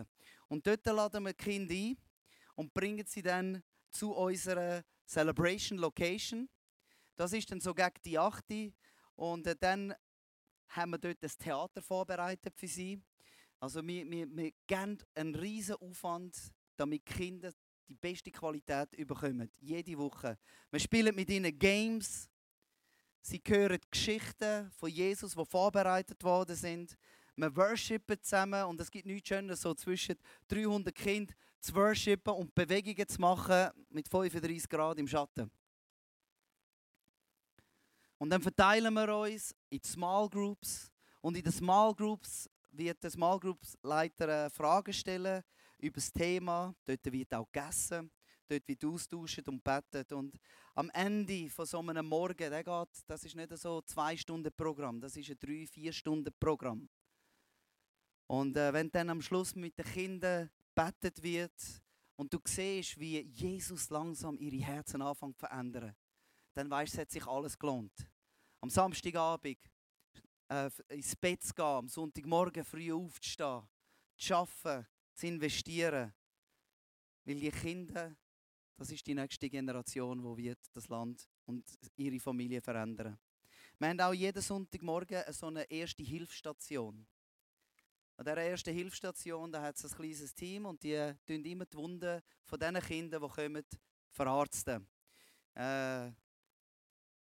Und 0.47 0.65
dort 0.65 0.85
laden 0.85 1.23
wir 1.23 1.33
die 1.33 1.43
Kinder 1.43 1.73
ein 1.73 1.97
und 2.55 2.73
bringen 2.73 3.05
sie 3.05 3.21
dann 3.21 3.61
zu 3.91 4.13
unserer 4.13 4.83
Celebration 5.05 5.77
Location. 5.77 6.49
Das 7.15 7.33
ist 7.33 7.51
dann 7.51 7.59
so 7.59 7.73
gegen 7.73 8.01
die 8.03 8.17
8. 8.17 8.43
Und 9.15 9.45
äh, 9.45 9.55
dann 9.59 9.93
haben 10.69 10.91
wir 10.91 10.97
dort 10.97 11.21
das 11.21 11.37
Theater 11.37 11.81
vorbereitet 11.81 12.55
für 12.55 12.67
sie. 12.67 12.99
Also 13.59 13.85
wir, 13.85 14.09
wir, 14.09 14.27
wir 14.35 14.51
geben 14.65 14.97
einen 15.13 15.35
riesen 15.35 15.75
Aufwand, 15.75 16.35
damit 16.75 17.07
die 17.07 17.13
Kinder 17.13 17.51
die 17.87 17.95
beste 17.95 18.31
Qualität 18.31 18.89
bekommen. 18.91 19.51
Jede 19.59 19.97
Woche. 19.97 20.37
Wir 20.71 20.79
spielen 20.79 21.13
mit 21.13 21.29
ihnen 21.29 21.57
Games. 21.57 22.29
Sie 23.21 23.41
hören 23.45 23.79
Geschichten 23.89 24.71
von 24.71 24.89
Jesus, 24.89 25.35
die 25.35 25.45
vorbereitet 25.45 26.23
worden 26.23 26.55
sind. 26.55 26.97
Wir 27.35 27.55
worshipen 27.55 28.21
zusammen 28.21 28.63
und 28.65 28.79
es 28.79 28.91
gibt 28.91 29.07
nichts 29.07 29.27
Schöneres, 29.27 29.61
so 29.61 29.73
zwischen 29.73 30.15
300 30.47 30.93
Kindern 30.93 31.35
zu 31.59 31.73
worshipen 31.73 32.33
und 32.33 32.53
Bewegungen 32.53 33.07
zu 33.07 33.19
machen 33.19 33.71
mit 33.89 34.07
35 34.07 34.69
Grad 34.69 34.99
im 34.99 35.07
Schatten. 35.07 35.49
Und 38.19 38.29
dann 38.29 38.41
verteilen 38.41 38.93
wir 38.93 39.17
uns 39.17 39.55
in 39.69 39.83
Small 39.83 40.29
Groups 40.29 40.91
und 41.21 41.35
in 41.35 41.43
den 41.43 41.51
Small 41.51 41.95
Groups 41.95 42.49
wird 42.71 43.03
der 43.03 43.09
Small 43.09 43.39
Groups 43.39 43.77
Leiter 43.81 44.49
Fragen 44.51 44.93
stellen 44.93 45.43
über 45.79 45.95
das 45.95 46.11
Thema. 46.11 46.75
Dort 46.85 47.11
wird 47.11 47.33
auch 47.33 47.51
gegessen, 47.51 48.11
dort 48.47 48.67
wird 48.67 48.85
austauscht 48.85 49.47
und 49.47 49.63
betet. 49.63 50.11
Und 50.13 50.37
am 50.75 50.89
Ende 50.91 51.49
von 51.49 51.65
so 51.65 51.79
einem 51.79 52.05
Morgen, 52.05 52.49
der 52.49 52.63
geht, 52.63 53.03
das 53.07 53.23
ist 53.23 53.35
nicht 53.35 53.57
so 53.57 53.79
ein 53.79 53.87
zwei 53.87 54.15
Stunden 54.15 54.53
Programm, 54.55 55.01
das 55.01 55.17
ist 55.17 55.29
ein 55.29 55.39
drei, 55.39 55.65
vier 55.65 55.91
Stunden 55.91 56.33
Programm. 56.39 56.87
Und 58.27 58.55
äh, 58.57 58.73
wenn 58.73 58.91
dann 58.91 59.09
am 59.09 59.21
Schluss 59.21 59.55
mit 59.55 59.77
den 59.77 59.85
Kindern 59.85 60.49
betet 60.73 61.21
wird 61.21 61.83
und 62.15 62.33
du 62.33 62.39
siehst, 62.45 62.99
wie 62.99 63.21
Jesus 63.21 63.89
langsam 63.89 64.37
ihre 64.39 64.63
Herzen 64.63 65.01
anfängt 65.01 65.37
zu 65.37 65.45
verändern, 65.45 65.95
dann 66.53 66.69
weißt 66.69 66.93
du, 66.93 66.97
es 66.97 67.01
hat 67.01 67.11
sich 67.11 67.27
alles 67.27 67.57
gelohnt. 67.57 68.07
Am 68.61 68.69
Samstagabend 68.69 69.57
äh, 70.49 70.69
ins 70.89 71.15
Bett 71.15 71.43
zu 71.43 71.53
gehen, 71.53 71.65
am 71.65 71.87
Sonntagmorgen 71.87 72.63
früh 72.63 72.93
aufzustehen, 72.93 73.63
zu 74.17 74.35
arbeiten, 74.35 74.87
zu 75.13 75.27
investieren. 75.27 76.13
Weil 77.25 77.39
die 77.39 77.51
Kinder, 77.51 78.15
das 78.77 78.91
ist 78.91 79.05
die 79.05 79.15
nächste 79.15 79.49
Generation, 79.49 80.19
die 80.19 80.43
wird 80.43 80.59
das 80.73 80.87
Land 80.87 81.27
und 81.45 81.65
ihre 81.95 82.19
Familie 82.19 82.61
verändern. 82.61 83.17
Wir 83.79 83.89
haben 83.89 83.99
auch 84.01 84.13
jeden 84.13 84.41
Sonntagmorgen 84.41 85.23
so 85.33 85.47
eine 85.47 85.69
erste 85.69 86.03
Hilfsstation. 86.03 87.05
An 88.15 88.25
dieser 88.25 88.37
ersten 88.37 88.73
Hilfsstation 88.73 89.55
hat 89.57 89.75
es 89.75 89.85
ein 89.85 89.97
kleines 89.97 90.35
Team 90.35 90.65
und 90.67 90.83
die 90.83 91.13
tun 91.25 91.43
immer 91.45 91.65
die 91.65 91.77
Wunden 91.77 92.21
von 92.45 92.59
diesen 92.59 92.79
Kindern, 92.79 93.21
die 93.23 93.27
kommen, 93.27 93.65
verarzten. 94.11 94.87
Äh, 95.55 96.11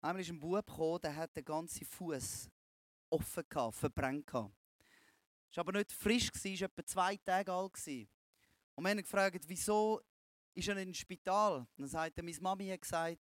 einmal 0.01 0.19
ist 0.19 0.29
ein 0.29 0.39
Bub 0.39 0.65
gekommen, 0.65 0.99
der 1.01 1.15
hat 1.15 1.35
den 1.35 1.45
ganzen 1.45 1.85
Fuß 1.85 2.49
offen 3.09 3.43
gehabt, 3.47 3.75
verbrannt 3.75 4.27
gehabt. 4.27 4.53
Ist 5.49 5.59
aber 5.59 5.71
nicht 5.71 5.93
frisch 5.93 6.29
war, 6.33 6.51
war 6.51 6.61
etwa 6.61 6.85
zwei 6.85 7.17
Tage 7.17 7.51
alt 7.51 7.73
Und 7.75 7.87
wir 7.87 8.89
haben 8.89 8.97
ihn 8.97 9.03
gefragt, 9.03 9.43
wieso 9.47 10.01
ist 10.53 10.67
er 10.67 10.77
ins 10.77 10.97
Spital? 10.97 11.65
Dann 11.77 11.87
sagt 11.87 12.17
er, 12.17 12.23
meine 12.23 12.39
Mami 12.41 12.67
hat 12.67 12.81
gesagt, 12.81 13.21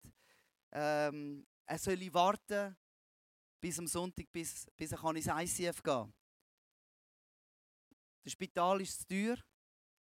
ähm, 0.73 1.47
er 1.67 1.79
soll 1.79 2.15
warten 2.15 2.77
bis 3.61 3.79
am 3.79 3.87
Sonntag, 3.87 4.33
bis, 4.33 4.67
bis 4.77 4.93
er 4.93 5.15
ins 5.15 5.27
ICF 5.27 5.83
gehen 5.83 5.95
kann. 5.95 6.15
Das 8.23 8.33
Spital 8.33 8.81
ist 8.81 9.01
zu 9.01 9.09
teuer. 9.09 9.37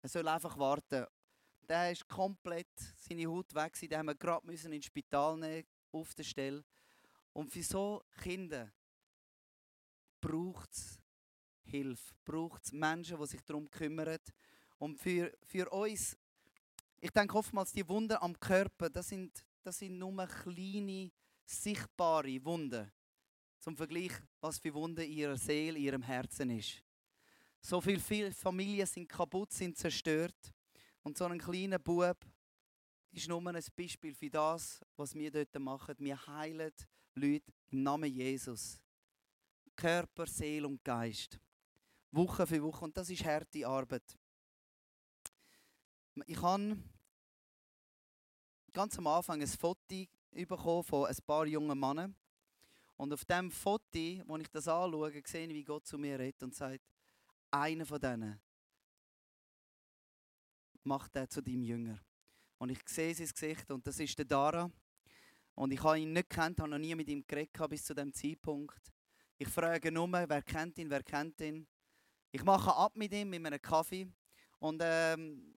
Er 0.02 0.10
soll 0.10 0.28
einfach 0.28 0.58
warten. 0.58 1.06
Der 1.68 1.92
ist 1.92 2.08
komplett 2.08 2.68
seine 2.98 3.28
Haut 3.28 3.54
weg. 3.54 3.80
Den 3.80 3.98
haben 3.98 4.08
wir 4.08 4.16
gerade 4.16 4.52
ins 4.52 4.86
Spital 4.86 5.38
nehmen, 5.38 5.68
auf 5.92 6.14
der 6.16 6.24
Stelle. 6.24 6.64
Und 7.34 7.52
für 7.52 7.64
so 7.64 8.04
Kinder 8.22 8.72
braucht 10.20 10.72
es 10.72 11.00
Hilfe, 11.64 12.14
braucht 12.26 12.66
es 12.66 12.72
Menschen, 12.72 13.20
die 13.20 13.28
sich 13.28 13.42
darum 13.42 13.70
kümmern. 13.70 14.18
Und 14.80 14.98
für, 14.98 15.32
für 15.44 15.70
uns, 15.70 16.18
ich 17.00 17.12
denke 17.12 17.38
oftmals, 17.38 17.72
die 17.72 17.88
Wunden 17.88 18.18
am 18.18 18.38
Körper, 18.40 18.90
das 18.90 19.10
sind, 19.10 19.46
das 19.62 19.78
sind 19.78 19.98
nur 19.98 20.26
kleine, 20.26 21.12
sichtbare 21.46 22.44
Wunden. 22.44 22.92
Zum 23.60 23.76
Vergleich, 23.76 24.14
was 24.40 24.58
für 24.58 24.74
Wunden 24.74 25.02
in 25.02 25.12
ihrer 25.12 25.38
Seele, 25.38 25.78
in 25.78 25.84
ihrem 25.84 26.02
Herzen 26.02 26.50
ist. 26.50 26.82
So 27.62 27.82
viele 27.82 28.32
Familien 28.32 28.88
sind 28.88 29.08
kaputt, 29.08 29.52
sind 29.52 29.78
zerstört. 29.78 30.54
Und 31.04 31.18
so 31.18 31.26
ein 31.26 31.40
kleiner 31.40 31.80
Bub 31.80 32.18
ist 33.12 33.28
nur 33.28 33.46
ein 33.46 33.64
Beispiel 33.76 34.14
für 34.14 34.30
das, 34.30 34.82
was 34.96 35.14
wir 35.14 35.32
dort 35.32 35.58
machen. 35.60 35.96
Wir 36.00 36.26
heilen 36.28 36.72
Leute 37.16 37.52
im 37.70 37.84
Namen 37.84 38.12
Jesus. 38.12 38.80
Körper, 39.76 40.26
Seele 40.28 40.68
und 40.68 40.84
Geist. 40.84 41.40
Woche 42.12 42.46
für 42.46 42.62
Woche. 42.62 42.86
Und 42.86 42.98
das 42.98 43.10
ist 43.10 43.24
harte 43.24 43.66
Arbeit. 43.68 44.18
Ich 46.26 46.42
habe 46.42 46.78
ganz 48.74 48.98
am 48.98 49.08
Anfang 49.08 49.42
ein 49.42 49.48
Foto 49.48 50.06
bekommen 50.32 50.84
von 50.84 51.06
ein 51.06 51.18
paar 51.26 51.46
jungen 51.46 51.80
Männern. 51.80 52.16
Und 52.98 53.14
auf 53.14 53.24
dem 53.24 53.50
Foto, 53.50 54.22
wo 54.26 54.38
ich 54.38 54.50
das 54.50 54.68
anschaue, 54.68 55.22
sehe 55.26 55.48
ich, 55.48 55.54
wie 55.54 55.64
Gott 55.64 55.88
zu 55.88 55.98
mir 55.98 56.20
redet 56.20 56.44
und 56.44 56.54
sagt, 56.54 56.84
einer 57.52 57.86
von 57.86 58.00
denen 58.00 58.40
macht 60.84 61.16
er 61.16 61.30
zu 61.30 61.42
deinem 61.42 61.64
Jünger. 61.64 62.00
und 62.58 62.70
ich 62.70 62.80
sehe 62.88 63.14
sein 63.14 63.28
Gesicht 63.28 63.70
und 63.72 63.86
das 63.86 64.00
ist 64.00 64.18
der 64.18 64.26
Dara. 64.26 64.70
Und 65.56 65.72
ich 65.72 65.84
habe 65.84 66.00
ihn 66.00 66.14
nicht 66.14 66.30
kennt, 66.30 66.60
habe 66.60 66.70
noch 66.70 66.78
nie 66.78 66.96
mit 66.96 67.10
ihm 67.10 67.26
geredet 67.26 67.70
bis 67.70 67.84
zu 67.84 67.94
dem 67.94 68.14
Zeitpunkt. 68.14 68.92
Ich 69.38 69.48
frage 69.48 69.92
nur, 69.92 70.12
wer 70.12 70.42
kennt 70.42 70.78
ihn, 70.78 70.90
wer 70.90 71.04
kennt 71.04 71.40
ihn. 71.42 71.68
Ich 72.32 72.44
mache 72.44 72.74
ab 72.76 72.96
mit 72.96 73.14
ihm 73.14 73.30
mit 73.30 73.46
einem 73.46 73.62
Kaffee 73.62 74.08
und 74.60 74.82
ähm, 74.84 75.56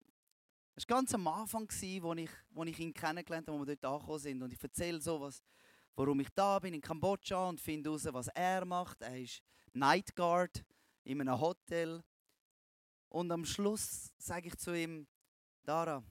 es 0.74 0.88
war 0.88 0.96
ganz 0.96 1.12
am 1.14 1.26
Anfang, 1.26 1.68
wo 2.00 2.14
ich, 2.14 2.30
wo 2.50 2.64
ich 2.64 2.78
ihn 2.78 2.94
kennengelernt 2.94 3.48
habe, 3.48 3.58
wo 3.58 3.66
wir 3.66 3.76
dort 3.76 3.84
angekommen 3.84 4.18
sind. 4.18 4.42
Und 4.42 4.52
ich 4.52 4.62
erzähle 4.62 5.00
so, 5.00 5.20
was, 5.20 5.42
warum 5.94 6.20
ich 6.20 6.30
da 6.34 6.58
bin 6.58 6.74
in 6.74 6.80
Kambodscha 6.80 7.48
und 7.48 7.60
finde 7.60 7.90
heraus, 7.90 8.06
was 8.10 8.28
er 8.28 8.64
macht. 8.64 9.02
Er 9.02 9.20
ist 9.20 9.42
Night 9.72 10.14
Guard 10.16 10.64
in 11.04 11.20
einem 11.20 11.40
Hotel. 11.40 12.02
Und 13.08 13.30
am 13.30 13.44
Schluss 13.44 14.12
sage 14.18 14.48
ich 14.48 14.56
zu 14.56 14.76
ihm, 14.76 15.06
Dara, 15.64 16.02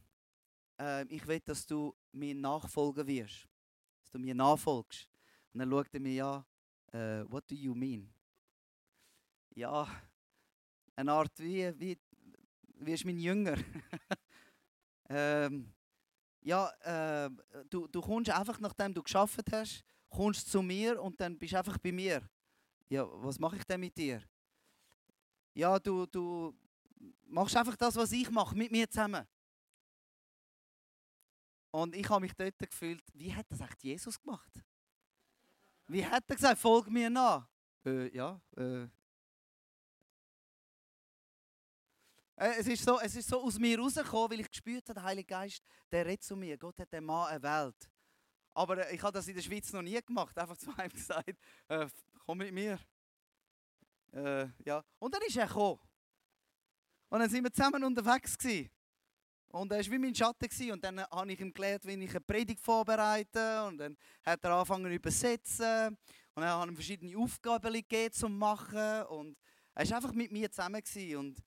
äh, 0.79 1.05
ich 1.07 1.25
will, 1.27 1.39
dass 1.39 1.65
du 1.65 1.95
mir 2.11 2.35
nachfolgen 2.35 3.05
wirst. 3.07 3.47
Dass 4.01 4.11
du 4.11 4.19
mir 4.19 4.35
nachfolgst. 4.35 5.07
Und 5.53 5.59
dann 5.59 5.69
schaut 5.69 5.93
er 5.93 5.99
mir 5.99 6.25
an, 6.25 6.45
uh, 6.93 7.31
what 7.31 7.49
do 7.49 7.55
you 7.55 7.73
mean? 7.73 8.13
Ja, 9.53 9.87
eine 10.95 11.11
Art 11.11 11.37
wie, 11.39 11.77
wie, 11.79 11.97
wie 12.75 12.93
ist 12.93 13.05
mein 13.05 13.19
Jünger? 13.19 13.57
ähm, 15.09 15.73
ja, 16.41 16.69
äh, 17.25 17.29
du, 17.69 17.87
du 17.87 18.01
kommst 18.01 18.29
einfach, 18.29 18.59
nachdem 18.59 18.93
du 18.93 19.03
geschafft 19.03 19.51
hast, 19.51 19.83
kommst 20.09 20.49
zu 20.49 20.61
mir 20.61 21.01
und 21.01 21.19
dann 21.19 21.37
bist 21.37 21.53
du 21.53 21.57
einfach 21.57 21.77
bei 21.77 21.91
mir. 21.91 22.21
Ja, 22.89 23.07
was 23.23 23.39
mache 23.39 23.57
ich 23.57 23.63
denn 23.63 23.79
mit 23.79 23.97
dir? 23.97 24.21
Ja, 25.53 25.79
du, 25.79 26.05
du 26.05 26.57
machst 27.27 27.55
einfach 27.55 27.75
das, 27.75 27.95
was 27.95 28.11
ich 28.11 28.29
mache, 28.29 28.55
mit 28.55 28.71
mir 28.71 28.89
zusammen. 28.89 29.27
Und 31.71 31.95
ich 31.95 32.09
habe 32.09 32.21
mich 32.21 32.33
dort 32.33 32.57
gefühlt, 32.57 33.03
wie 33.13 33.33
hat 33.33 33.45
das 33.49 33.61
echt 33.61 33.83
Jesus 33.83 34.19
gemacht? 34.21 34.51
Wie 35.87 36.05
hat 36.05 36.23
er 36.27 36.35
gesagt, 36.35 36.59
folg 36.59 36.89
mir 36.89 37.09
nach? 37.09 37.47
Äh, 37.85 38.15
ja, 38.15 38.39
äh. 38.57 38.83
äh. 38.83 38.89
Es 42.35 42.67
ist, 42.67 42.83
so, 42.83 42.99
es 42.99 43.15
ist 43.15 43.29
so 43.29 43.41
aus 43.41 43.57
mir 43.57 43.79
rausgekommen, 43.79 44.31
weil 44.31 44.39
ich 44.41 44.49
gespürt 44.49 44.87
habe, 44.89 44.95
der 44.95 45.03
Heilige 45.03 45.27
Geist, 45.27 45.63
der 45.91 46.05
redet 46.05 46.23
zu 46.23 46.35
mir. 46.35 46.57
Gott 46.57 46.79
hat 46.79 46.91
den 46.91 47.05
Mann 47.05 47.31
erwählt. 47.31 47.89
Aber 48.53 48.77
äh, 48.77 48.95
ich 48.95 49.01
habe 49.01 49.13
das 49.13 49.27
in 49.27 49.35
der 49.35 49.41
Schweiz 49.41 49.71
noch 49.71 49.81
nie 49.81 50.01
gemacht. 50.01 50.37
Einfach 50.37 50.57
zu 50.57 50.75
einem 50.77 50.89
gesagt, 50.93 51.39
äh, 51.67 51.87
komm 52.25 52.37
mit 52.39 52.53
mir. 52.53 52.79
Äh, 54.11 54.47
ja. 54.65 54.83
Und 54.99 55.13
dann 55.13 55.21
ist 55.23 55.37
er 55.37 55.47
gekommen. 55.47 55.79
Und 57.09 57.19
dann 57.19 57.29
sind 57.29 57.43
wir 57.43 57.51
zusammen 57.51 57.83
unterwegs. 57.83 58.37
Gewesen. 58.37 58.69
Und 59.49 59.71
er 59.71 59.79
war 59.79 59.91
wie 59.91 59.99
mein 59.99 60.15
Schatten. 60.15 60.47
Gewesen. 60.47 60.71
Und 60.71 60.83
dann 60.83 61.01
habe 61.01 61.31
ich 61.31 61.39
ihm 61.39 61.53
gelernt, 61.53 61.85
wie 61.85 62.03
ich 62.03 62.09
eine 62.09 62.21
Predigt 62.21 62.59
vorbereite. 62.59 63.65
Und 63.65 63.77
dann 63.77 63.97
hat 64.23 64.43
er 64.43 64.51
angefangen 64.51 64.85
zu 64.85 64.95
übersetzen. 64.95 65.87
Und 66.33 66.41
dann 66.41 66.49
habe 66.49 66.65
ich 66.65 66.71
ihm 66.71 66.75
verschiedene 66.75 67.17
Aufgaben 67.17 67.73
gegeben 67.73 68.13
zu 68.13 68.29
machen. 68.29 69.03
Und 69.03 69.37
er 69.73 69.89
war 69.89 69.95
einfach 69.97 70.13
mit 70.13 70.31
mir 70.31 70.51
zusammen. 70.51 70.81
Gewesen. 70.81 71.17
Und 71.17 71.43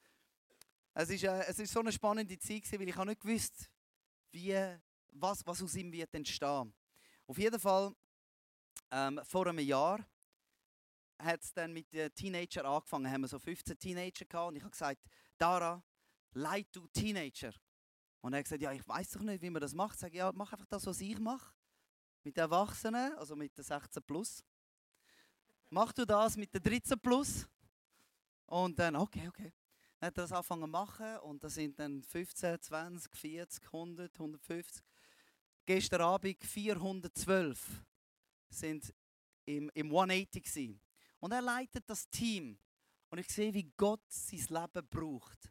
es 0.95 1.11
ist, 1.11 1.25
äh, 1.25 1.45
es 1.49 1.59
ist 1.59 1.73
so 1.73 1.81
eine 1.81 1.93
spannende 1.93 2.39
Zeit, 2.39 2.63
gewesen, 2.63 2.81
weil 2.81 2.89
ich 2.89 2.97
nicht 2.97 3.21
gewusst 3.21 3.71
wie, 4.31 4.57
was, 5.13 5.47
was 5.47 5.63
aus 5.63 5.75
ihm 5.77 5.93
wird 5.93 6.13
entstehen. 6.15 6.75
Auf 7.27 7.39
jeden 7.39 7.59
Fall, 7.59 7.95
ähm, 8.91 9.21
vor 9.25 9.47
einem 9.47 9.59
Jahr 9.61 10.07
hat 11.19 11.43
es 11.43 11.53
dann 11.53 11.73
mit 11.73 11.93
den 11.93 12.13
Teenagern 12.15 12.67
angefangen. 12.67 13.11
Haben 13.11 13.23
wir 13.23 13.29
so 13.29 13.39
15 13.39 13.79
Teenager 13.79 14.25
gehabt 14.25 14.49
und 14.49 14.57
ich 14.57 14.63
habe 14.63 14.71
gesagt, 14.71 15.01
Dara, 15.39 15.83
leid 16.33 16.69
du 16.73 16.87
Teenager. 16.89 17.53
Und 18.21 18.33
er 18.33 18.39
hat 18.39 18.45
gesagt, 18.45 18.63
ja, 18.63 18.73
ich 18.73 18.87
weiß 18.87 19.11
doch 19.13 19.21
nicht, 19.21 19.43
wie 19.43 19.51
man 19.51 19.61
das 19.61 19.75
macht. 19.75 19.95
Ich 19.95 20.01
sage, 20.01 20.17
ja, 20.17 20.33
mach 20.33 20.53
einfach 20.53 20.67
das, 20.67 20.87
was 20.87 21.01
ich 21.01 21.19
mache. 21.19 21.55
Mit 22.23 22.37
den 22.37 22.43
Erwachsenen, 22.43 23.13
also 23.17 23.37
mit 23.37 23.57
den 23.57 23.65
16 23.65 24.03
plus. 24.03 24.43
Mach 25.69 25.93
du 25.93 26.07
das 26.07 26.37
mit 26.37 26.55
den 26.55 26.63
13 26.63 26.99
plus. 26.99 27.47
Und 28.47 28.79
dann, 28.79 28.97
okay, 28.97 29.29
okay. 29.29 29.53
Dann 29.99 30.07
hat 30.09 30.19
er 30.19 30.23
das 30.23 30.33
angefangen 30.33 30.63
zu 30.63 30.69
machen 30.69 31.19
und 31.19 31.43
das 31.45 31.55
sind 31.55 31.79
dann 31.79 32.03
15, 32.03 32.61
20, 32.61 33.15
40, 33.15 33.65
100, 33.65 34.15
150. 34.15 34.83
Gestern 35.67 36.03
Abend 36.03 36.45
412 36.45 37.85
sind 38.49 38.95
im, 39.47 39.71
im 39.75 39.87
180 39.87 40.43
gewesen. 40.43 40.81
Und 41.25 41.33
er 41.33 41.41
leitet 41.41 41.89
das 41.89 42.07
Team. 42.11 42.59
Und 43.09 43.19
ich 43.19 43.29
sehe, 43.29 43.55
wie 43.55 43.73
Gott 43.79 44.03
sein 44.09 44.45
Leben 44.47 44.87
braucht. 44.91 45.51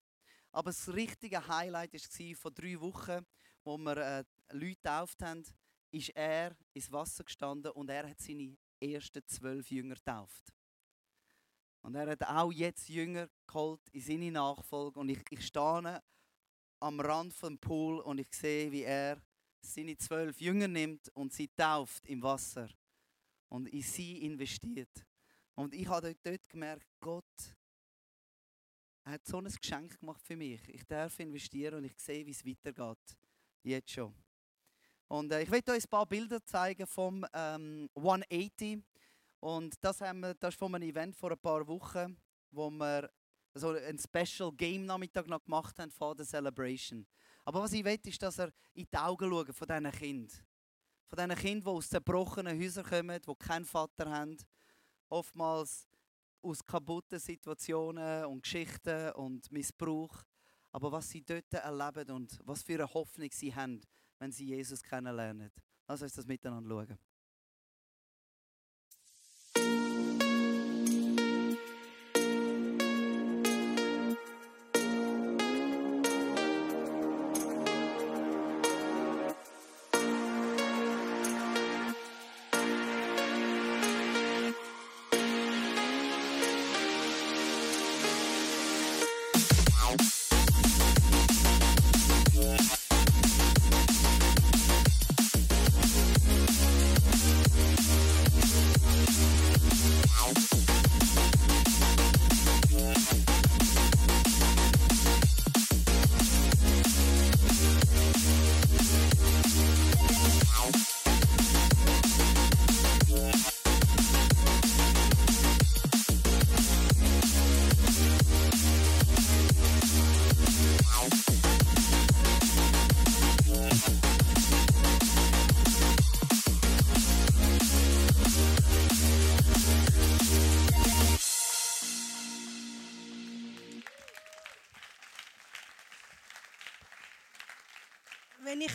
Aber 0.52 0.70
das 0.70 0.88
richtige 0.94 1.48
Highlight 1.48 1.94
war 1.94 2.36
vor 2.36 2.52
drei 2.52 2.80
Wochen, 2.80 3.26
wo 3.64 3.76
wir 3.80 3.98
äh, 3.98 4.24
Leute 4.52 4.76
getauft 4.76 5.24
haben, 5.24 5.44
ist 5.90 6.10
er 6.10 6.56
ins 6.74 6.92
Wasser 6.92 7.24
gestanden 7.24 7.72
und 7.72 7.90
er 7.90 8.08
hat 8.08 8.20
seine 8.20 8.56
ersten 8.80 9.26
zwölf 9.26 9.72
Jünger 9.72 9.96
getauft. 9.96 10.54
Und 11.82 11.96
er 11.96 12.12
hat 12.12 12.22
auch 12.22 12.52
jetzt 12.52 12.88
Jünger 12.88 13.28
geholt 13.48 13.82
in 13.94 14.02
seine 14.02 14.32
Nachfolge. 14.32 15.00
Und 15.00 15.10
ich, 15.10 15.24
ich 15.32 15.48
stehe 15.48 16.04
am 16.82 17.00
Rand 17.00 17.42
des 17.42 17.58
Pool 17.60 18.00
und 18.02 18.20
ich 18.20 18.32
sehe, 18.32 18.72
wie 18.72 18.84
er 18.84 19.20
seine 19.60 19.98
zwölf 19.98 20.40
Jünger 20.40 20.68
nimmt 20.68 21.10
und 21.16 21.34
sie 21.34 21.48
tauft 21.48 22.06
im 22.06 22.22
Wasser 22.22 22.70
und 23.50 23.68
in 23.70 23.82
sie 23.82 24.24
investiert. 24.24 25.04
Und 25.56 25.74
ich 25.74 25.88
habe 25.88 26.16
dort 26.24 26.50
gemerkt, 26.50 26.88
Gott 27.00 27.56
hat 29.06 29.26
so 29.26 29.38
ein 29.38 29.46
Geschenk 29.46 30.00
gemacht 30.00 30.22
für 30.26 30.36
mich. 30.36 30.68
Ich 30.70 30.86
darf 30.86 31.20
investieren 31.20 31.76
und 31.76 31.84
ich 31.86 31.98
sehe, 31.98 32.26
wie 32.26 32.32
es 32.32 32.46
weitergeht. 32.46 33.18
Jetzt 33.62 33.92
schon. 33.92 34.14
Und 35.08 35.32
äh, 35.32 35.44
ich 35.44 35.52
werde 35.52 35.74
euch 35.74 35.84
ein 35.84 35.90
paar 35.90 36.06
Bilder 36.06 36.44
zeigen 36.44 36.88
vom 36.88 37.26
ähm, 37.34 37.90
180. 37.96 38.82
Und 39.40 39.76
das, 39.82 40.02
haben 40.02 40.22
wir, 40.22 40.34
das 40.36 40.54
ist 40.54 40.58
von 40.58 40.74
einem 40.74 40.90
Event 40.90 41.16
vor 41.16 41.32
ein 41.32 41.38
paar 41.38 41.68
Wochen, 41.68 42.18
wo 42.52 42.70
wir 42.70 43.10
so 43.54 43.72
ein 43.72 44.00
Special 44.00 44.52
Game 44.54 44.86
Nachmittag 44.86 45.28
noch 45.28 45.44
gemacht 45.44 45.78
haben 45.78 45.92
vor 45.92 46.16
der 46.16 46.26
Celebration. 46.26 47.06
Aber 47.46 47.62
was 47.62 47.74
ich 47.74 47.84
will, 47.84 48.00
ist, 48.06 48.22
dass 48.24 48.40
er 48.40 48.52
in 48.74 48.88
die 48.92 48.98
Augen 48.98 49.30
schaut 49.30 49.54
von 49.54 49.68
diesen 49.68 49.92
Kindern. 49.92 50.40
Von 51.08 51.18
diesen 51.18 51.36
Kindern, 51.36 51.74
die 51.74 51.78
aus 51.78 51.90
zerbrochenen 51.90 52.60
Häusern 52.60 52.86
kommen, 52.86 53.22
die 53.22 53.36
keinen 53.36 53.66
Vater 53.66 54.10
haben. 54.10 54.38
Oftmals 55.14 55.86
aus 56.42 56.66
kaputten 56.66 57.20
Situationen 57.20 58.26
und 58.26 58.42
Geschichten 58.42 59.12
und 59.12 59.52
Missbrauch. 59.52 60.24
Aber 60.72 60.92
was 60.92 61.08
sie 61.08 61.22
dort 61.22 61.54
erleben 61.54 62.10
und 62.16 62.40
was 62.44 62.64
für 62.64 62.74
eine 62.74 62.92
Hoffnung 62.92 63.30
sie 63.32 63.54
haben, 63.54 63.80
wenn 64.18 64.32
sie 64.32 64.46
Jesus 64.46 64.82
kennenlernen. 64.82 65.52
Lass 65.88 66.02
uns 66.02 66.16
das 66.16 66.26
miteinander 66.26 66.68
schauen. 66.68 66.98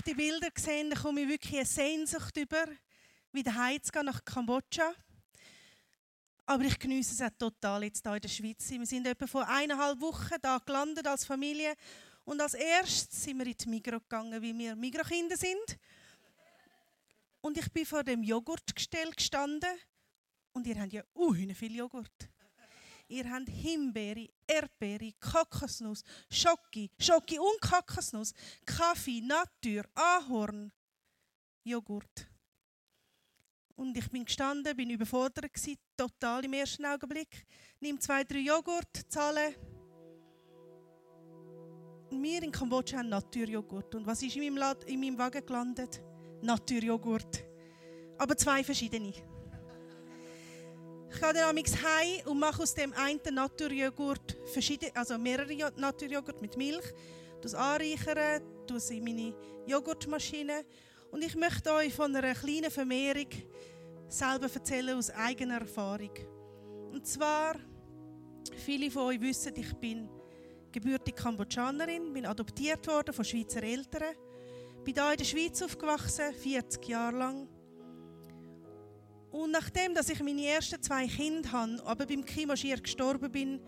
Die 0.09 0.15
Bilder 0.15 0.49
sehe, 0.57 0.89
dann 0.89 0.99
komme 0.99 1.21
ich 1.21 1.29
wirklich 1.29 1.57
eine 1.57 1.67
Sehnsucht 1.67 2.37
über, 2.39 2.65
wieder 3.33 3.55
heimzugehen 3.55 4.07
nach 4.07 4.25
Kambodscha. 4.25 4.95
Aber 6.47 6.65
ich 6.65 6.79
genieße 6.79 7.13
es 7.13 7.21
auch 7.21 7.37
total, 7.39 7.85
jetzt 7.85 8.03
hier 8.03 8.15
in 8.15 8.21
der 8.23 8.29
Schweiz. 8.29 8.71
Wir 8.71 8.87
sind 8.87 9.07
etwa 9.07 9.27
vor 9.27 9.47
eineinhalb 9.47 10.01
Wochen 10.01 10.37
da 10.41 10.59
gelandet 10.65 11.07
als 11.07 11.27
Familie 11.27 11.75
Und 12.25 12.41
als 12.41 12.55
erstes 12.55 13.23
sind 13.23 13.39
wir 13.39 13.47
in 13.47 13.55
die 13.55 13.69
Migros 13.69 14.01
gegangen, 14.01 14.33
weil 14.33 14.57
wir 14.57 14.75
Migros-Kinder 14.75 15.37
sind. 15.37 15.79
Und 17.43 17.59
ich 17.59 17.71
bin 17.71 17.85
vor 17.85 18.03
dem 18.03 18.23
Joghurtgestell 18.23 19.11
gestanden. 19.11 19.77
Und 20.53 20.67
ihr 20.67 20.81
habt 20.81 20.93
ja 20.93 21.03
uh, 21.15 21.35
viel 21.35 21.77
Joghurt. 21.77 22.31
Ihr 23.09 23.31
habt 23.31 23.49
Himbeere, 23.49 24.29
Erdbeere, 24.47 25.13
Kokosnuss, 25.19 26.05
Schoki, 26.31 26.91
Schoki 26.99 27.39
und 27.39 27.61
Kokosnuss, 27.61 28.35
Kaffee, 28.67 29.23
Natur, 29.23 29.85
Ahorn, 29.95 30.71
Joghurt. 31.65 32.29
Und 33.77 33.97
ich 33.97 34.11
bin 34.11 34.25
gestanden, 34.25 34.77
bin 34.77 34.91
überfordert 34.91 35.55
gewesen, 35.55 35.79
total 35.97 36.45
im 36.45 36.53
ersten 36.53 36.85
Augenblick. 36.85 37.47
Nimm 37.81 37.99
zwei, 37.99 38.25
drei 38.25 38.41
Joghurt, 38.41 39.05
zahle. 39.09 39.55
Wir 42.11 42.43
in 42.43 42.51
Kambodscha 42.51 42.99
haben 42.99 43.09
Naturjoghurt. 43.09 43.95
Und 43.95 44.07
was 44.07 44.23
ist 44.23 44.37
in 44.37 44.43
meinem, 44.43 44.57
Lad 44.57 44.85
in 44.85 45.01
meinem 45.01 45.17
Wagen 45.17 45.47
gelandet? 45.47 46.03
Naturjoghurt. 46.43 47.45
Aber 48.19 48.37
zwei 48.37 48.65
verschiedene. 48.65 49.13
Ich 51.11 51.21
gehe 51.21 51.33
dann 51.33 51.57
heim 51.57 52.27
und 52.27 52.39
mache 52.39 52.63
aus 52.63 52.75
dem 52.75 52.93
einen 52.93 53.21
Naturjoghurt 53.35 54.37
also 54.95 55.19
mehrere 55.19 55.73
Naturjoghurt 55.77 56.43
mit 56.43 56.57
Milch, 56.57 56.85
das 57.41 57.55
anreichern, 57.55 58.43
das 58.67 58.91
in 58.91 59.05
meine 59.05 59.35
Joghurtmaschine. 59.67 60.65
Und 61.11 61.25
ich 61.25 61.35
möchte 61.35 61.73
euch 61.73 61.95
von 61.95 62.15
einer 62.15 62.35
kleinen 62.35 62.71
Vermehrung 62.71 63.29
selber 64.09 64.49
erzählen 64.53 64.97
aus 64.97 65.11
eigener 65.11 65.61
Erfahrung. 65.61 66.13
Und 66.93 67.07
zwar, 67.07 67.57
viele 68.57 68.91
von 68.91 69.05
euch 69.05 69.21
wissen, 69.21 69.55
ich 69.57 69.73
bin 69.75 70.09
gebürtige 70.73 71.17
Kambodschanerin, 71.17 72.13
bin 72.13 72.27
adoptiert 72.27 72.87
worden 72.87 73.15
von 73.15 73.25
Schweizer 73.25 73.63
Eltern, 73.63 74.15
bin 74.85 74.95
hier 74.95 75.11
in 75.13 75.19
der 75.19 75.25
Schweiz 75.25 75.63
aufgewachsen, 75.63 76.35
40 76.35 76.87
Jahre 76.89 77.17
lang. 77.17 77.49
Und 79.31 79.51
nachdem, 79.51 79.95
dass 79.95 80.09
ich 80.09 80.23
meine 80.23 80.45
ersten 80.45 80.83
zwei 80.83 81.07
Kinder 81.07 81.53
hatte, 81.53 81.85
aber 81.85 82.07
beim 82.07 82.25
Klimaschier 82.25 82.81
gestorben 82.81 83.31
bin 83.31 83.61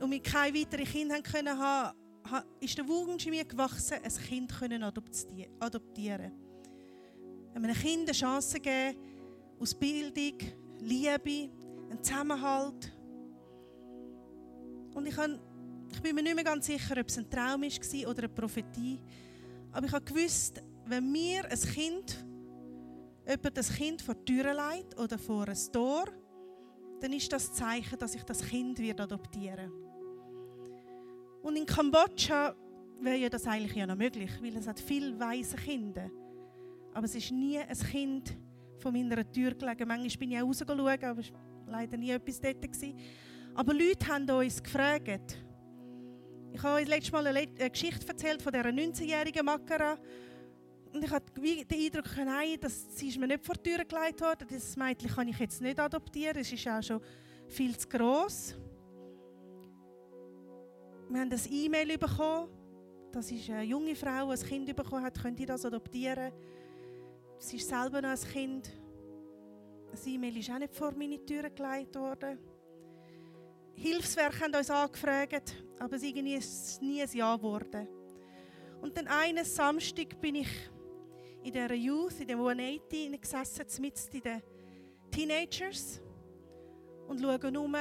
und 0.00 0.10
mir 0.10 0.20
keine 0.20 0.58
weiteren 0.58 0.84
Kinder 0.84 1.22
können 1.22 1.58
haben, 1.58 1.96
ist 2.60 2.76
der 2.76 2.86
Wunsch 2.86 3.24
in 3.26 3.30
mir 3.32 3.44
gewachsen, 3.44 3.98
ein 4.02 4.12
Kind 4.28 4.52
können 4.58 4.82
adoptieren. 4.82 6.32
Einem 7.54 7.74
Kind 7.74 8.02
eine 8.02 8.12
Chance 8.12 8.60
geben, 8.60 8.98
aus 9.58 9.74
Bildung, 9.74 10.38
Liebe, 10.80 11.50
einen 11.90 12.02
Zusammenhalt. 12.02 12.92
Und 14.94 15.06
ich, 15.06 15.16
habe, 15.16 15.40
ich 15.92 16.00
bin 16.00 16.14
mir 16.14 16.22
nicht 16.22 16.34
mehr 16.34 16.44
ganz 16.44 16.66
sicher, 16.66 16.96
ob 16.98 17.08
es 17.08 17.18
ein 17.18 17.30
Traum 17.30 17.62
war 17.62 18.10
oder 18.10 18.18
eine 18.18 18.28
Prophetie. 18.28 19.00
Aber 19.72 19.86
ich 19.86 19.92
habe 19.92 20.04
gewusst, 20.04 20.62
wenn 20.86 21.10
mir 21.10 21.44
ein 21.44 21.60
Kind, 21.60 22.24
jemand 23.28 23.56
das 23.56 23.74
Kind 23.74 24.00
vor 24.00 24.14
die 24.14 24.32
Tür 24.32 24.54
leitet 24.54 24.98
oder 24.98 25.18
vor 25.18 25.46
ein 25.48 25.72
Tor, 25.72 26.06
dann 27.00 27.12
ist 27.12 27.32
das 27.32 27.52
Zeichen, 27.52 27.98
dass 27.98 28.14
ich 28.14 28.22
das 28.24 28.42
Kind 28.42 28.80
adoptieren 28.80 29.70
Und 31.42 31.56
in 31.56 31.66
Kambodscha 31.66 32.54
wäre 33.00 33.16
ja 33.16 33.28
das 33.28 33.46
eigentlich 33.46 33.76
ja 33.76 33.86
noch 33.86 33.96
möglich, 33.96 34.30
weil 34.42 34.56
es 34.56 34.66
hat 34.66 34.80
viele 34.80 35.18
weise 35.20 35.56
Kinder. 35.56 36.10
Aber 36.94 37.04
es 37.04 37.14
ist 37.14 37.30
nie 37.30 37.58
ein 37.58 37.78
Kind 37.78 38.36
von 38.78 38.92
meiner 38.92 39.30
Tür 39.30 39.54
gelegen. 39.54 39.86
Manchmal 39.86 40.18
bin 40.18 40.32
ich 40.32 40.38
auch 40.38 40.46
rausgeschaut, 40.46 41.04
aber 41.04 41.20
es 41.20 41.32
war 41.32 41.40
leider 41.66 41.96
nie 41.96 42.10
etwas 42.10 42.40
dort. 42.40 42.62
Gewesen. 42.62 42.98
Aber 43.54 43.74
Leute 43.74 44.08
haben 44.08 44.28
uns 44.30 44.62
gefragt. 44.62 45.44
Ich 46.52 46.62
habe 46.62 46.80
euch 46.80 46.88
letztes 46.88 47.12
Mal 47.12 47.26
eine, 47.26 47.46
Geschichte 47.46 48.08
erzählt 48.08 48.42
von 48.42 48.52
dieser 48.52 48.70
19-jährigen 48.70 49.44
Makara. 49.44 49.98
Und 50.98 51.04
ich 51.04 51.10
hatte 51.12 51.32
den 51.40 51.64
Eindruck, 51.70 52.16
nein, 52.16 52.56
das, 52.60 52.86
sie 52.90 53.10
ist 53.10 53.18
mir 53.20 53.28
nicht 53.28 53.44
vor 53.44 53.54
die 53.54 53.70
Tür 53.70 53.84
gelegt 53.84 54.20
worden. 54.20 54.48
Das 54.50 54.76
Mädchen 54.76 55.08
kann 55.08 55.28
ich 55.28 55.38
jetzt 55.38 55.60
nicht 55.60 55.78
adoptieren. 55.78 56.38
Es 56.38 56.52
ist 56.52 56.66
auch 56.66 56.82
schon 56.82 57.00
viel 57.46 57.78
zu 57.78 57.86
gross. 57.86 58.56
Wir 61.08 61.20
haben 61.20 61.30
ein 61.30 61.40
E-Mail 61.52 61.96
bekommen. 61.98 62.48
Das 63.12 63.30
ist 63.30 63.48
eine 63.48 63.62
junge 63.62 63.94
Frau, 63.94 64.30
ein 64.30 64.40
Kind 64.40 64.74
bekommen 64.74 65.04
hat. 65.04 65.22
Könnt 65.22 65.38
ihr 65.38 65.46
das 65.46 65.64
adoptieren? 65.64 66.32
Sie 67.38 67.58
ist 67.58 67.68
selber 67.68 68.02
noch 68.02 68.10
ein 68.10 68.32
Kind. 68.32 68.68
Ein 69.92 70.12
E-Mail 70.12 70.36
ist 70.36 70.50
auch 70.50 70.58
nicht 70.58 70.74
vor 70.74 70.90
meine 70.98 71.24
Tür 71.24 71.48
gelegt 71.48 71.94
worden. 71.94 72.40
Hilfswerke 73.74 74.40
haben 74.40 74.52
uns 74.52 74.68
angefragt, 74.68 75.54
aber 75.78 75.94
es 75.94 76.02
ist 76.02 76.82
nie 76.82 77.02
ein 77.02 77.08
Ja 77.12 77.36
geworden. 77.36 77.86
Und 78.80 78.96
dann 78.96 79.06
eines 79.06 79.54
Samstag 79.54 80.20
bin 80.20 80.34
ich 80.34 80.48
in 81.42 81.52
dieser 81.52 81.74
Youth, 81.74 82.20
in 82.20 82.28
dem 82.28 82.40
180 82.40 83.20
gesessen, 83.20 83.82
mit 83.82 84.14
in 84.14 84.20
den 84.20 84.42
Teenagers 85.10 86.00
und 87.06 87.20
schaue 87.20 87.58
um, 87.58 87.76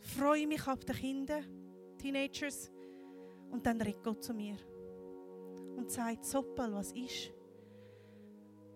freue 0.00 0.46
mich 0.46 0.66
auf 0.66 0.84
die 0.84 0.92
Kinder, 0.92 1.40
Teenagers. 1.98 2.70
Und 3.50 3.64
dann 3.64 3.80
redet 3.80 4.02
Gott 4.02 4.22
zu 4.22 4.34
mir 4.34 4.56
und 5.76 5.90
sagt, 5.90 6.24
Soppel, 6.24 6.72
was 6.72 6.92
ist? 6.92 7.32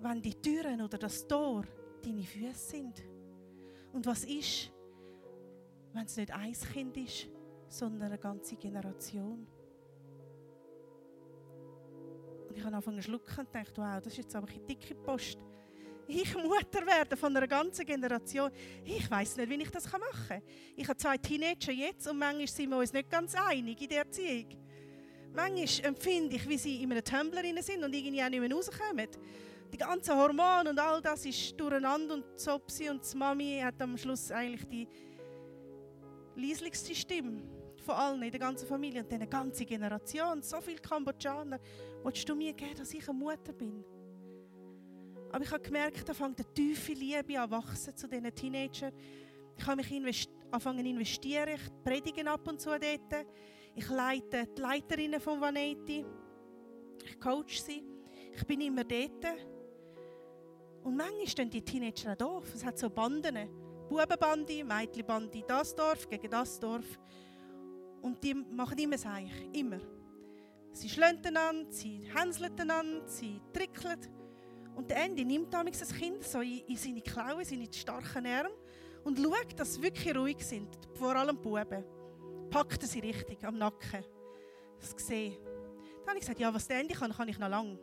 wenn 0.01 0.23
die 0.23 0.35
Türen 0.35 0.81
oder 0.81 0.99
das 0.99 1.27
Tor 1.27 1.65
deine 2.03 2.23
Füße 2.23 2.71
sind? 2.71 3.03
Und 3.93 4.07
was 4.07 4.25
ist, 4.25 4.71
wenn 5.93 6.05
es 6.05 6.17
nicht 6.17 6.33
ein 6.33 6.53
Kind 6.53 6.97
ist, 6.97 7.29
sondern 7.69 8.03
eine 8.03 8.19
ganze 8.19 8.57
Generation? 8.57 9.47
Und 12.51 12.57
ich 12.59 12.65
habe 12.65 12.75
angefangen 12.75 12.99
zu 12.99 13.05
schlucken 13.05 13.39
und 13.39 13.55
dachte, 13.55 13.81
wow, 13.81 14.03
das 14.03 14.09
ist 14.09 14.19
jetzt 14.19 14.35
aber 14.35 14.49
eine 14.49 14.59
dicke 14.61 14.95
Post. 14.97 15.39
Ich 16.09 16.35
Mutter 16.43 16.85
werden 16.85 17.17
von 17.17 17.37
einer 17.37 17.47
ganzen 17.47 17.87
Generation. 17.87 18.51
Ich 18.85 19.09
weiß 19.09 19.37
nicht, 19.37 19.49
wie 19.49 19.63
ich 19.63 19.71
das 19.71 19.91
machen 19.91 20.03
kann. 20.29 20.43
Ich 20.75 20.89
habe 20.89 20.97
zwei 20.97 21.17
Teenager 21.17 21.71
jetzt 21.71 22.09
und 22.09 22.19
manchmal 22.19 22.49
sind 22.49 22.71
wir 22.71 22.79
uns 22.79 22.93
nicht 22.93 23.09
ganz 23.09 23.37
einig 23.37 23.81
in 23.81 23.89
der 23.89 23.99
Erziehung. 23.99 24.49
Manchmal 25.33 25.87
empfinde 25.91 26.35
ich, 26.35 26.49
wie 26.49 26.59
sie 26.59 26.83
in 26.83 26.91
einem 26.91 27.05
Tumbler 27.05 27.63
sind 27.63 27.85
und 27.85 27.95
irgendwie 27.95 28.23
auch 28.23 28.29
nicht 28.29 28.41
mehr 28.41 28.53
rauskommen 28.53 29.09
die 29.73 29.79
ganzen 29.79 30.17
Hormone 30.17 30.71
und 30.71 30.79
all 30.79 31.01
das 31.01 31.25
ist 31.25 31.59
durcheinander 31.59 32.15
und 32.15 32.25
Zopsi 32.39 32.91
und 32.91 33.01
die 33.13 33.17
Mami 33.17 33.61
hat 33.63 33.81
am 33.81 33.97
Schluss 33.97 34.33
eigentlich 34.33 34.67
die 34.69 34.89
leislichste 36.35 36.93
Stimme 36.93 37.43
von 37.81 37.95
allen 37.95 38.23
in 38.23 38.31
der 38.31 38.41
ganzen 38.41 38.67
Familie 38.67 39.03
und 39.03 39.13
eine 39.13 39.27
ganze 39.27 39.65
Generation, 39.65 40.43
so 40.43 40.61
viele 40.61 40.79
Kambodschaner. 40.79 41.59
Willst 42.03 42.29
du 42.29 42.35
mir 42.35 42.53
geben, 42.53 42.77
dass 42.77 42.93
ich 42.93 43.09
eine 43.09 43.19
Mutter 43.19 43.53
bin? 43.53 43.85
Aber 45.33 45.45
ich 45.45 45.51
habe 45.51 45.63
gemerkt, 45.63 46.09
da 46.09 46.15
fängt 46.15 46.41
eine 46.41 46.55
tiefe 46.55 46.93
Liebe 46.93 47.41
an 47.41 47.51
wachsen 47.51 47.97
zu 47.97 48.09
diesen 48.09 48.35
Teenagern. 48.35 48.93
Ich 49.57 49.67
habe 49.67 49.77
mich 49.77 49.93
invest 49.93 50.31
angefangen 50.51 50.85
zu 50.85 50.91
investieren. 50.91 51.55
Ich 51.55 51.85
predige 51.85 52.29
ab 52.29 52.47
und 52.49 52.61
zu 52.61 52.71
dort. 52.71 53.27
Ich 53.75 53.89
leite 53.89 54.47
die 54.47 54.61
Leiterinnen 54.61 55.21
von 55.21 55.41
Vaneti. 55.41 56.05
Ich 57.05 57.21
coach 57.21 57.61
sie. 57.61 57.85
Ich 58.35 58.45
bin 58.47 58.61
immer 58.61 58.85
dort. 58.85 59.27
Und 60.83 60.97
manchmal 60.97 61.27
stehen 61.27 61.51
die 61.51 61.63
Teenager 61.63 62.13
auch 62.13 62.17
doof. 62.17 62.55
Es 62.55 62.65
hat 62.65 62.79
so 62.79 62.91
Banden. 62.91 63.49
Bubenbande, 63.89 64.65
Mädchenbande, 64.65 65.43
das 65.47 65.75
Dorf 65.75 66.09
gegen 66.09 66.31
das 66.31 66.59
Dorf. 66.61 66.99
Und 68.03 68.23
die 68.23 68.35
machen 68.35 68.79
immer 68.79 68.97
das 68.97 69.07
Eich. 69.07 69.31
Immer. 69.53 69.81
Sie 70.73 70.89
schlönt 70.89 71.27
einander, 71.27 71.71
sie 71.71 72.09
hänseln 72.15 72.59
einander, 72.59 73.07
sie 73.09 73.41
trickeln. 73.53 73.99
Und 74.75 74.89
der 74.91 75.05
Ende 75.05 75.25
nimmt 75.25 75.53
damals 75.53 75.81
das 75.81 75.93
Kind 75.93 76.23
so 76.23 76.41
in, 76.41 76.77
seine 76.77 77.03
Klauen, 77.03 77.45
seine 77.45 77.73
starken 77.73 78.27
Arme 78.27 78.55
und 79.05 79.19
schaut, 79.19 79.59
dass 79.59 79.75
sie 79.75 79.83
wirklich 79.83 80.17
ruhig 80.17 80.45
sind. 80.45 80.69
Vor 80.95 81.15
allem 81.17 81.37
die 81.37 81.43
Buben. 81.43 81.85
Packt 82.51 82.83
sie 82.83 83.01
richtig 83.01 83.45
am 83.45 83.59
Nacken. 83.59 84.05
Das 84.81 84.95
gesehen. 84.95 85.37
Dann 86.01 86.09
habe 86.09 86.19
ich 86.19 86.21
gesagt, 86.21 86.41
ja, 86.41 86.53
was 86.53 86.67
der 86.67 86.81
Ende 86.81 86.95
kann, 86.95 87.13
kann 87.13 87.29
ich 87.29 87.39
noch 87.39 87.49
lange. 87.49 87.79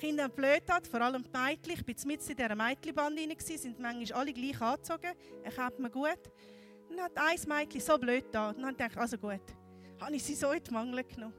Kinder 0.00 0.24
haben 0.24 0.34
blöd 0.34 0.62
hat, 0.68 0.86
vor 0.86 1.02
allem 1.02 1.22
die 1.22 1.30
Mädchen. 1.30 1.72
Ich 1.72 1.86
war 1.86 2.06
mit 2.06 2.30
in 2.30 2.36
dieser 2.36 2.56
Mädchenbande 2.56 3.34
sind 3.38 3.78
manchmal 3.78 4.20
alle 4.20 4.32
gleich 4.32 4.60
angezogen. 4.60 5.12
Er 5.42 5.52
kennt 5.52 5.78
mir 5.78 5.90
gut. 5.90 6.30
Dann 6.90 7.00
hat 7.00 7.12
ein 7.16 7.38
Mädchen 7.48 7.80
so 7.80 7.96
blöd 7.96 8.26
da. 8.32 8.52
Dann 8.52 8.76
dachte 8.76 8.92
ich, 8.92 8.98
also 8.98 9.16
gut, 9.16 9.40
habe 10.00 10.14
ich 10.14 10.22
sie 10.22 10.34
so 10.34 10.50
in 10.50 10.62
die 10.62 10.70
Mangel 10.72 11.04
genommen. 11.04 11.34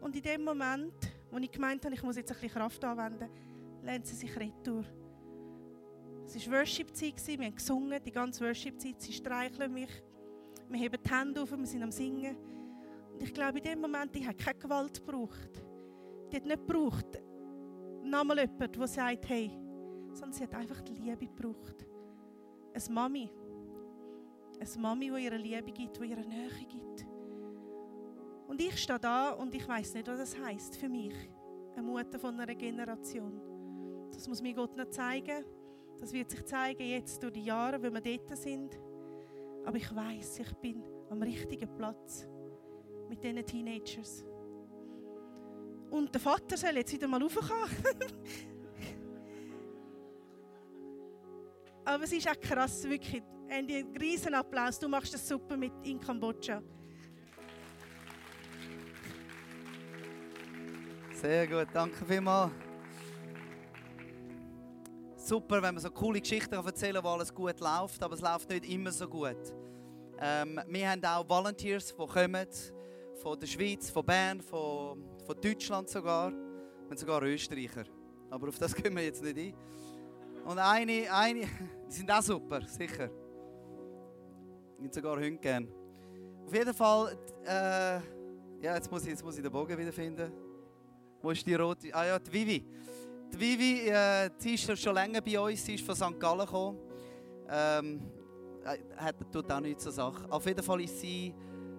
Und 0.00 0.14
in 0.14 0.22
dem 0.22 0.44
Moment, 0.44 0.94
wo 1.30 1.38
ich 1.38 1.50
gemeint 1.50 1.84
habe, 1.84 1.94
ich 1.94 2.02
muss 2.02 2.16
jetzt 2.16 2.30
ein 2.30 2.34
bisschen 2.34 2.58
Kraft 2.58 2.84
anwenden, 2.84 3.28
lernt 3.82 4.06
sie 4.06 4.14
sich 4.14 4.38
retour. 4.38 4.84
Es 6.26 6.46
war 6.46 6.58
Worship-Zeit, 6.58 7.26
wir 7.26 7.46
haben 7.46 7.54
gesungen, 7.54 8.00
die 8.04 8.12
ganze 8.12 8.44
Worship-Zeit. 8.44 9.00
Sie 9.00 9.12
streicheln 9.12 9.72
mich, 9.72 9.90
wir 10.68 10.78
heben 10.78 11.02
die 11.02 11.10
Hände 11.10 11.42
auf, 11.42 11.50
wir 11.50 11.66
sind 11.66 11.82
am 11.82 11.90
Singen. 11.90 12.36
Und 13.12 13.22
ich 13.22 13.32
glaube, 13.32 13.58
in 13.58 13.64
dem 13.64 13.80
Moment, 13.80 14.14
die 14.14 14.26
hat 14.26 14.36
keine 14.36 14.58
Gewalt 14.58 15.04
gebraucht. 15.04 15.64
Die 16.30 16.36
hat 16.36 16.44
nicht 16.44 16.66
gebraucht, 16.66 17.22
nochmal 18.04 18.40
jemand, 18.40 18.76
der 18.76 18.86
sagt, 18.86 19.28
hey, 19.28 19.50
sondern 20.12 20.32
sie 20.32 20.44
hat 20.44 20.54
einfach 20.54 20.80
die 20.82 20.94
Liebe 20.94 21.26
gebraucht. 21.26 21.86
Eine 22.74 22.94
Mami, 22.94 23.30
Eine 24.60 24.82
Mami, 24.82 25.10
die 25.10 25.24
ihre 25.24 25.36
Liebe 25.36 25.72
gibt, 25.72 25.98
die 26.00 26.06
ihre 26.06 26.26
Nähe 26.26 26.50
gibt. 26.68 27.06
Und 28.46 28.60
ich 28.60 28.78
stehe 28.78 28.98
da 28.98 29.30
und 29.30 29.54
ich 29.54 29.66
weiß 29.66 29.94
nicht, 29.94 30.08
was 30.08 30.18
das 30.18 30.38
heißt 30.38 30.76
für 30.76 30.88
mich. 30.88 31.14
Eine 31.74 31.82
Mutter 31.82 32.18
von 32.18 32.38
einer 32.40 32.54
Generation. 32.54 33.40
Das 34.12 34.26
muss 34.26 34.42
mir 34.42 34.54
Gott 34.54 34.76
noch 34.76 34.88
zeigen. 34.88 35.44
Das 36.00 36.12
wird 36.12 36.30
sich 36.30 36.44
zeigen 36.44 36.82
jetzt 36.82 37.22
durch 37.22 37.32
die 37.32 37.44
Jahre, 37.44 37.80
wenn 37.82 37.92
wir 37.92 38.00
dort 38.00 38.36
sind. 38.36 38.78
Aber 39.64 39.76
ich 39.76 39.94
weiß, 39.94 40.40
ich 40.40 40.52
bin 40.54 40.82
am 41.10 41.22
richtigen 41.22 41.74
Platz 41.76 42.26
mit 43.08 43.22
diesen 43.22 43.44
Teenagers. 43.44 44.24
Und 45.90 46.12
der 46.12 46.20
Vater 46.20 46.56
soll 46.56 46.76
jetzt 46.76 46.92
wieder 46.92 47.08
mal 47.08 47.22
raufkommen. 47.22 47.68
Aber 51.84 52.04
es 52.04 52.12
ist 52.12 52.28
auch 52.28 52.38
krass, 52.38 52.84
wirklich. 52.84 53.22
Einen 53.50 53.96
riesen 53.96 54.34
Applaus. 54.34 54.78
Du 54.78 54.88
machst 54.88 55.14
das 55.14 55.26
super 55.26 55.56
mit 55.56 55.72
in 55.82 55.98
Kambodscha. 55.98 56.62
Sehr 61.14 61.46
gut, 61.46 61.68
danke 61.72 62.04
vielmals. 62.04 62.52
Super, 65.16 65.62
wenn 65.62 65.74
man 65.74 65.78
so 65.78 65.90
coole 65.90 66.20
Geschichten 66.20 66.54
erzählen 66.54 66.94
kann, 66.94 67.04
wo 67.04 67.08
alles 67.08 67.34
gut 67.34 67.58
läuft, 67.60 68.02
aber 68.02 68.14
es 68.14 68.20
läuft 68.20 68.48
nicht 68.50 68.68
immer 68.68 68.92
so 68.92 69.08
gut. 69.08 69.52
Ähm, 70.20 70.60
wir 70.68 70.90
haben 70.90 71.04
auch 71.04 71.28
Volunteers, 71.28 71.88
die 71.88 72.06
kommen, 72.06 72.46
von 73.22 73.38
der 73.38 73.46
Schweiz, 73.46 73.90
von 73.90 74.06
Bern, 74.06 74.40
von, 74.40 75.02
von 75.26 75.40
Deutschland 75.40 75.88
sogar. 75.88 76.26
Haben 76.26 76.96
sogar 76.96 77.22
Österreicher. 77.22 77.84
Aber 78.30 78.48
auf 78.48 78.58
das 78.58 78.74
gehen 78.76 78.94
wir 78.94 79.04
jetzt 79.04 79.22
nicht 79.22 79.38
ein. 79.38 79.54
Und 80.44 80.58
eine, 80.58 81.12
eine, 81.12 81.40
die 81.88 81.94
sind 81.94 82.10
auch 82.10 82.22
super, 82.22 82.62
sicher. 82.62 83.10
Ich 84.78 84.84
hätte 84.84 84.94
sogar 84.94 85.16
Hunde 85.16 85.38
gern. 85.38 85.68
Auf 86.46 86.54
jeden 86.54 86.72
Fall, 86.72 87.18
äh, 87.44 87.96
ja, 88.64 88.74
jetzt 88.76 88.90
muss, 88.90 89.02
ich, 89.02 89.08
jetzt 89.08 89.24
muss 89.24 89.36
ich 89.36 89.42
den 89.42 89.50
Bogen 89.50 89.76
wiederfinden. 89.76 90.32
Wo 91.20 91.32
ist 91.32 91.44
die 91.44 91.54
rote? 91.54 91.92
Ah 91.92 92.06
ja, 92.06 92.18
die 92.18 92.32
Vivi. 92.32 92.64
Die 93.32 93.40
Vivi, 93.40 93.88
äh, 93.88 94.30
die 94.40 94.54
ist 94.54 94.78
schon 94.80 94.94
länger 94.94 95.20
bei 95.20 95.38
uns, 95.38 95.64
sie 95.64 95.74
ist 95.74 95.84
von 95.84 95.96
St. 95.96 96.18
Gallen 96.20 96.46
gekommen. 96.46 96.78
Ähm, 97.50 98.00
äh, 98.64 98.78
hat, 98.96 99.16
tut 99.32 99.50
auch 99.50 99.60
nichts 99.60 99.82
zur 99.82 99.92
Sache. 99.92 100.30
Auf 100.30 100.46
jeden 100.46 100.62
Fall 100.62 100.80
ist 100.82 101.00
sie 101.00 101.34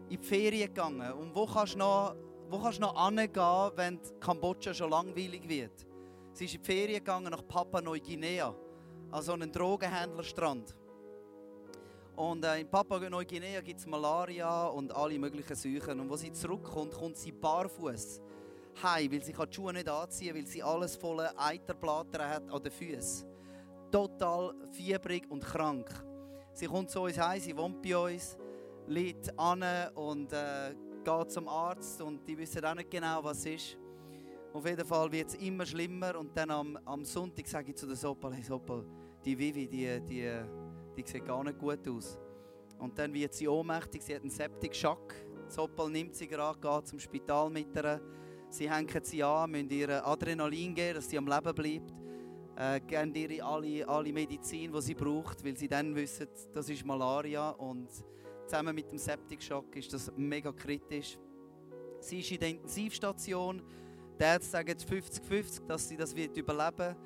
in 0.09 0.19
die 0.19 0.25
Ferien 0.27 0.67
gegangen. 0.67 1.13
Und 1.13 1.33
wo 1.33 1.45
kannst 1.45 1.75
du 1.75 1.79
noch, 1.79 2.15
wo 2.49 2.59
kannst 2.59 2.79
du 2.79 2.81
noch 2.81 3.07
hingehen, 3.07 3.71
wenn 3.75 3.99
Kambodscha 4.19 4.73
schon 4.73 4.89
langweilig 4.89 5.47
wird? 5.47 5.87
Sie 6.33 6.43
ist 6.43 6.55
in 6.55 6.61
die 6.61 6.65
Ferien 6.65 6.97
gegangen 6.99 7.31
nach 7.31 7.47
Papua 7.47 7.79
Neuguinea, 7.81 8.53
an 9.09 9.21
so 9.21 9.31
einen 9.31 9.49
Drogenhändlerstrand. 9.49 10.75
Und 12.19 12.43
äh, 12.43 12.59
in 12.59 12.67
Papua 12.69 13.09
Neuguinea 13.09 13.61
gibt 13.61 13.79
es 13.79 13.87
Malaria 13.87 14.65
und 14.67 14.93
alle 14.93 15.17
möglichen 15.17 15.55
Seuchen. 15.55 16.01
Und 16.01 16.09
wo 16.09 16.17
sie 16.17 16.33
zurückkommt, 16.33 16.91
kommt 16.91 17.15
sie 17.15 17.31
barfuß 17.31 18.19
heim, 18.83 19.09
weil 19.09 19.23
sie 19.23 19.31
die 19.31 19.55
Schuhe 19.55 19.71
nicht 19.71 19.87
anziehen 19.87 20.33
kann, 20.33 20.35
weil 20.35 20.45
sie 20.45 20.61
alles 20.61 20.97
voller 20.97 21.33
Eiterblätter 21.37 22.27
hat 22.27 22.51
an 22.51 22.61
den 22.61 22.73
Füßen. 22.73 23.25
Total 23.89 24.53
fiebrig 24.69 25.31
und 25.31 25.45
krank. 25.45 25.89
Sie 26.51 26.65
kommt 26.65 26.89
zu 26.89 26.99
uns 26.99 27.17
heim, 27.17 27.39
sie 27.39 27.55
wohnt 27.55 27.81
bei 27.81 27.95
uns, 27.95 28.37
liegt 28.87 29.39
an 29.39 29.63
und 29.95 30.33
äh, 30.33 30.75
geht 31.01 31.31
zum 31.31 31.47
Arzt 31.47 32.01
und 32.01 32.27
die 32.27 32.37
wissen 32.37 32.65
auch 32.65 32.75
nicht 32.75 32.91
genau, 32.91 33.23
was 33.23 33.45
ist. 33.45 33.77
Auf 34.51 34.65
jeden 34.65 34.85
Fall 34.85 35.09
wird 35.09 35.29
es 35.29 35.35
immer 35.35 35.65
schlimmer 35.65 36.19
und 36.19 36.35
dann 36.35 36.51
am, 36.51 36.77
am 36.83 37.05
Sonntag 37.05 37.47
sage 37.47 37.69
ich 37.69 37.77
zu 37.77 37.87
der 37.87 37.95
Sopal, 37.95 38.33
hey 38.33 38.43
Sopal, 38.43 38.83
die 39.23 39.37
Vivi, 39.37 39.69
die, 39.69 40.01
die, 40.01 40.41
die 41.03 41.11
sieht 41.11 41.25
gar 41.25 41.43
nicht 41.43 41.57
gut 41.57 41.87
aus. 41.87 42.19
Und 42.77 42.97
dann 42.97 43.13
wird 43.13 43.33
sie 43.33 43.47
ohnmächtig, 43.47 44.01
sie 44.01 44.15
hat 44.15 44.21
einen 44.21 44.31
Septik-Schock. 44.31 45.13
Sopal 45.47 45.89
nimmt 45.89 46.15
sie 46.15 46.27
gerade, 46.27 46.59
geht 46.59 46.87
zum 46.87 46.99
Spital 46.99 47.49
mit 47.49 47.75
ihr. 47.75 48.01
Sie 48.49 48.69
hängen 48.69 49.03
sie 49.03 49.23
an, 49.23 49.51
müssen 49.51 49.69
ihr 49.69 50.05
Adrenalin 50.05 50.73
geben, 50.73 50.95
dass 50.95 51.09
sie 51.09 51.17
am 51.17 51.27
Leben 51.27 51.55
bleibt. 51.55 51.93
Äh, 52.55 52.81
geben 52.81 53.13
ihr 53.15 53.45
alle, 53.45 53.87
alle 53.87 54.13
Medizin, 54.13 54.71
die 54.71 54.81
sie 54.81 54.95
braucht, 54.95 55.43
weil 55.45 55.55
sie 55.55 55.67
dann 55.67 55.95
wissen, 55.95 56.27
das 56.51 56.69
ist 56.69 56.85
Malaria. 56.85 57.49
Und 57.51 57.89
zusammen 58.45 58.75
mit 58.75 58.91
dem 58.91 58.97
Septik-Schock 58.97 59.75
ist 59.75 59.93
das 59.93 60.11
mega 60.15 60.51
kritisch. 60.51 61.17
Sie 61.99 62.19
ist 62.19 62.31
in 62.31 62.39
der 62.39 62.49
Intensivstation. 62.49 63.61
Die 64.19 64.23
Ärzte 64.23 64.51
sagen 64.51 64.77
50-50, 64.77 65.65
dass 65.67 65.87
sie 65.87 65.97
das 65.97 66.15
wird 66.15 66.35
überleben 66.37 66.77
wird. 66.77 66.97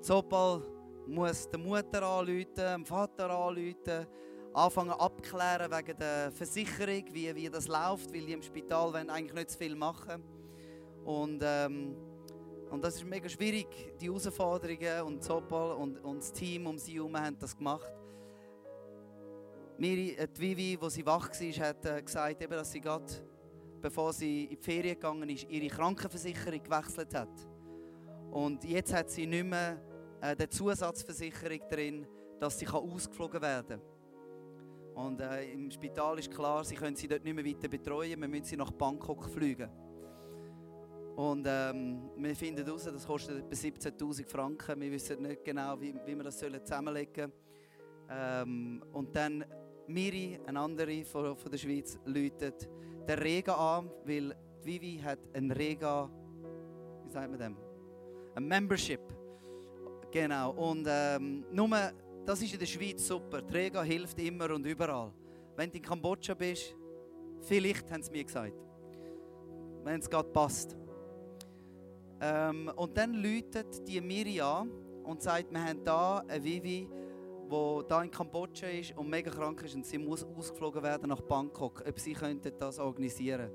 Zopal 0.00 0.62
muss 1.08 1.48
der 1.48 1.58
Mutter 1.58 2.02
anrufen, 2.02 2.46
dem 2.56 2.86
Vater 2.86 3.30
anrufen, 3.30 4.06
anfangen 4.52 4.92
abklären 4.92 5.70
wegen 5.70 5.98
der 5.98 6.30
Versicherung, 6.32 7.04
wie, 7.12 7.34
wie 7.34 7.48
das 7.48 7.66
läuft, 7.66 8.12
weil 8.12 8.26
die 8.26 8.32
im 8.32 8.42
Spital 8.42 8.94
eigentlich 8.94 9.32
nicht 9.32 9.50
zu 9.50 9.58
viel 9.58 9.74
machen 9.74 10.22
und, 11.04 11.40
ähm, 11.42 11.96
und 12.70 12.84
das 12.84 12.96
ist 12.96 13.04
mega 13.06 13.28
schwierig, 13.28 13.66
die 13.98 14.06
Herausforderungen 14.06 15.02
und 15.06 15.24
Zopal 15.24 15.72
und, 15.72 15.98
und 16.04 16.18
das 16.18 16.32
Team 16.32 16.66
um 16.66 16.76
sie 16.76 16.94
herum 16.94 17.16
haben 17.16 17.38
das 17.38 17.56
gemacht. 17.56 17.92
Miri, 19.78 20.10
äh, 20.10 20.28
die 20.28 20.40
Vivi, 20.40 20.78
als 20.78 20.94
sie 20.94 21.06
wach 21.06 21.30
war, 21.30 21.66
hat 21.66 21.86
äh, 21.86 22.02
gesagt, 22.02 22.42
eben, 22.42 22.52
dass 22.52 22.72
sie 22.72 22.80
gerade, 22.80 23.06
bevor 23.80 24.12
sie 24.12 24.44
in 24.44 24.56
die 24.56 24.62
Ferien 24.62 24.94
gegangen 24.96 25.30
ist, 25.30 25.48
ihre 25.48 25.68
Krankenversicherung 25.68 26.62
gewechselt 26.62 27.14
hat. 27.14 27.48
Und 28.30 28.64
jetzt 28.64 28.92
hat 28.92 29.10
sie 29.10 29.26
nicht 29.26 29.46
mehr 29.46 29.80
äh, 30.20 30.36
die 30.36 30.48
Zusatzversicherung 30.48 31.60
drin, 31.70 32.06
dass 32.40 32.58
sie 32.58 32.64
kann 32.64 32.80
ausgeflogen 32.80 33.40
werden 33.40 33.80
kann. 33.80 35.06
Und 35.06 35.20
äh, 35.20 35.52
im 35.52 35.70
Spital 35.70 36.18
ist 36.18 36.30
klar, 36.30 36.64
sie 36.64 36.74
können 36.74 36.96
sie 36.96 37.06
dort 37.06 37.24
nicht 37.24 37.34
mehr 37.34 37.44
weiter 37.44 37.68
betreuen, 37.68 38.20
wir 38.20 38.28
müssen 38.28 38.44
sie 38.44 38.56
nach 38.56 38.70
Bangkok 38.72 39.24
fliegen. 39.26 39.70
Und 41.14 41.46
ähm, 41.48 42.10
wir 42.16 42.36
finden 42.36 42.64
heraus, 42.64 42.84
das 42.84 43.06
kostet 43.06 43.38
etwa 43.38 43.54
17'000 43.54 44.24
Franken. 44.24 44.80
Wir 44.80 44.92
wissen 44.92 45.20
nicht 45.20 45.44
genau, 45.44 45.80
wie, 45.80 45.92
wie 46.06 46.14
wir 46.14 46.22
das 46.22 46.38
zusammenlegen 46.38 47.12
sollen. 47.14 47.32
Ähm, 48.10 48.84
und 48.92 49.14
dann 49.16 49.44
Miri, 49.88 50.38
eine 50.46 50.60
andere 50.60 51.04
von, 51.04 51.36
von 51.36 51.50
der 51.50 51.58
Schweiz, 51.58 51.98
läutet 52.04 52.68
den 53.08 53.18
Rega 53.18 53.54
an, 53.54 53.90
weil 54.04 54.36
Vivi 54.62 55.00
hat 55.02 55.18
ein 55.34 55.50
Rega, 55.50 56.10
wie 57.04 57.10
sagt 57.10 57.30
man 57.30 57.38
dem? 57.38 57.56
Ein 58.34 58.46
Membership. 58.46 59.00
Genau. 60.10 60.52
Und 60.52 60.86
ähm, 60.88 61.44
nur, 61.52 61.68
das 62.24 62.42
ist 62.42 62.52
in 62.52 62.58
der 62.58 62.66
Schweiz 62.66 63.06
super. 63.06 63.42
Rega 63.52 63.82
hilft 63.82 64.18
immer 64.20 64.50
und 64.54 64.64
überall. 64.64 65.12
Wenn 65.56 65.70
du 65.70 65.76
in 65.76 65.82
Kambodscha 65.82 66.34
bist, 66.34 66.74
vielleicht 67.40 67.90
haben 67.90 68.02
sie 68.02 68.10
mir 68.10 68.24
gesagt. 68.24 68.54
Wenn 69.84 70.00
es 70.00 70.08
gerade 70.08 70.28
passt. 70.30 70.76
Ähm, 72.20 72.70
und 72.76 72.96
dann 72.96 73.14
läutet 73.14 73.86
die 73.86 74.00
Miriam 74.00 74.70
und 75.04 75.22
sagt, 75.22 75.50
wir 75.50 75.64
haben 75.64 75.80
hier 75.84 76.24
eine 76.28 76.44
Vivi, 76.44 76.88
die 77.50 77.84
hier 77.88 78.02
in 78.02 78.10
Kambodscha 78.10 78.66
ist 78.66 78.96
und 78.96 79.08
mega 79.08 79.30
krank 79.30 79.62
ist 79.62 79.74
und 79.74 79.86
sie 79.86 79.98
muss 79.98 80.24
ausgeflogen 80.24 80.82
werden 80.82 81.08
nach 81.08 81.20
Bangkok, 81.20 81.84
ob 81.86 81.98
sie 81.98 82.12
könnten 82.12 82.52
das 82.58 82.78
organisieren 82.78 83.50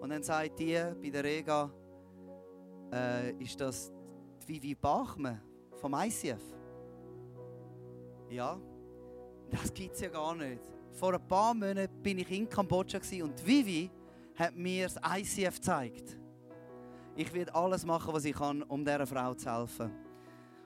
Und 0.00 0.10
dann 0.10 0.22
sagt 0.22 0.58
die 0.58 0.80
bei 1.02 1.10
der 1.10 1.24
Rega, 1.24 1.70
äh, 2.92 3.32
ist 3.42 3.60
das 3.60 3.92
die 4.42 4.54
Vivi 4.54 4.74
Bachmann 4.74 5.42
vom 5.84 5.94
ICF? 5.94 6.40
Ja, 8.30 8.58
das 9.50 9.74
gibt 9.74 9.94
es 9.94 10.00
ja 10.00 10.08
gar 10.08 10.34
nicht. 10.34 10.62
Vor 10.92 11.12
ein 11.12 11.28
paar 11.28 11.52
Monaten 11.52 12.02
bin 12.02 12.18
ich 12.18 12.30
in 12.30 12.48
Kambodscha 12.48 12.98
und 13.22 13.46
Vivi 13.46 13.90
hat 14.34 14.56
mir 14.56 14.88
das 14.88 14.96
ICF 15.18 15.56
gezeigt 15.56 16.18
ich 17.16 17.32
werde 17.32 17.54
alles 17.54 17.84
machen, 17.84 18.12
was 18.12 18.24
ich 18.24 18.34
kann, 18.34 18.62
um 18.62 18.84
dieser 18.84 19.06
Frau 19.06 19.34
zu 19.34 19.50
helfen. 19.50 19.90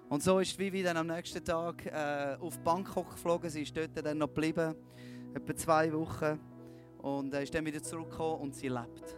Und 0.09 0.23
so 0.23 0.39
ist 0.39 0.59
Vivi 0.59 0.83
dann 0.83 0.97
am 0.97 1.07
nächsten 1.07 1.45
Tag 1.45 1.85
äh, 1.85 2.37
auf 2.41 2.59
Bangkok 2.61 3.11
geflogen. 3.11 3.51
Sie 3.51 3.63
ist 3.63 3.77
dort 3.77 3.91
dann 4.03 4.17
noch 4.17 4.29
geblieben, 4.29 4.75
etwa 5.35 5.55
zwei 5.55 5.93
Wochen. 5.93 6.41
Und 6.99 7.35
äh, 7.35 7.43
ist 7.43 7.55
dann 7.55 7.67
wieder 7.67 7.83
zurückgekommen 7.83 8.41
und 8.41 8.55
sie 8.55 8.69
lebt. 8.69 9.17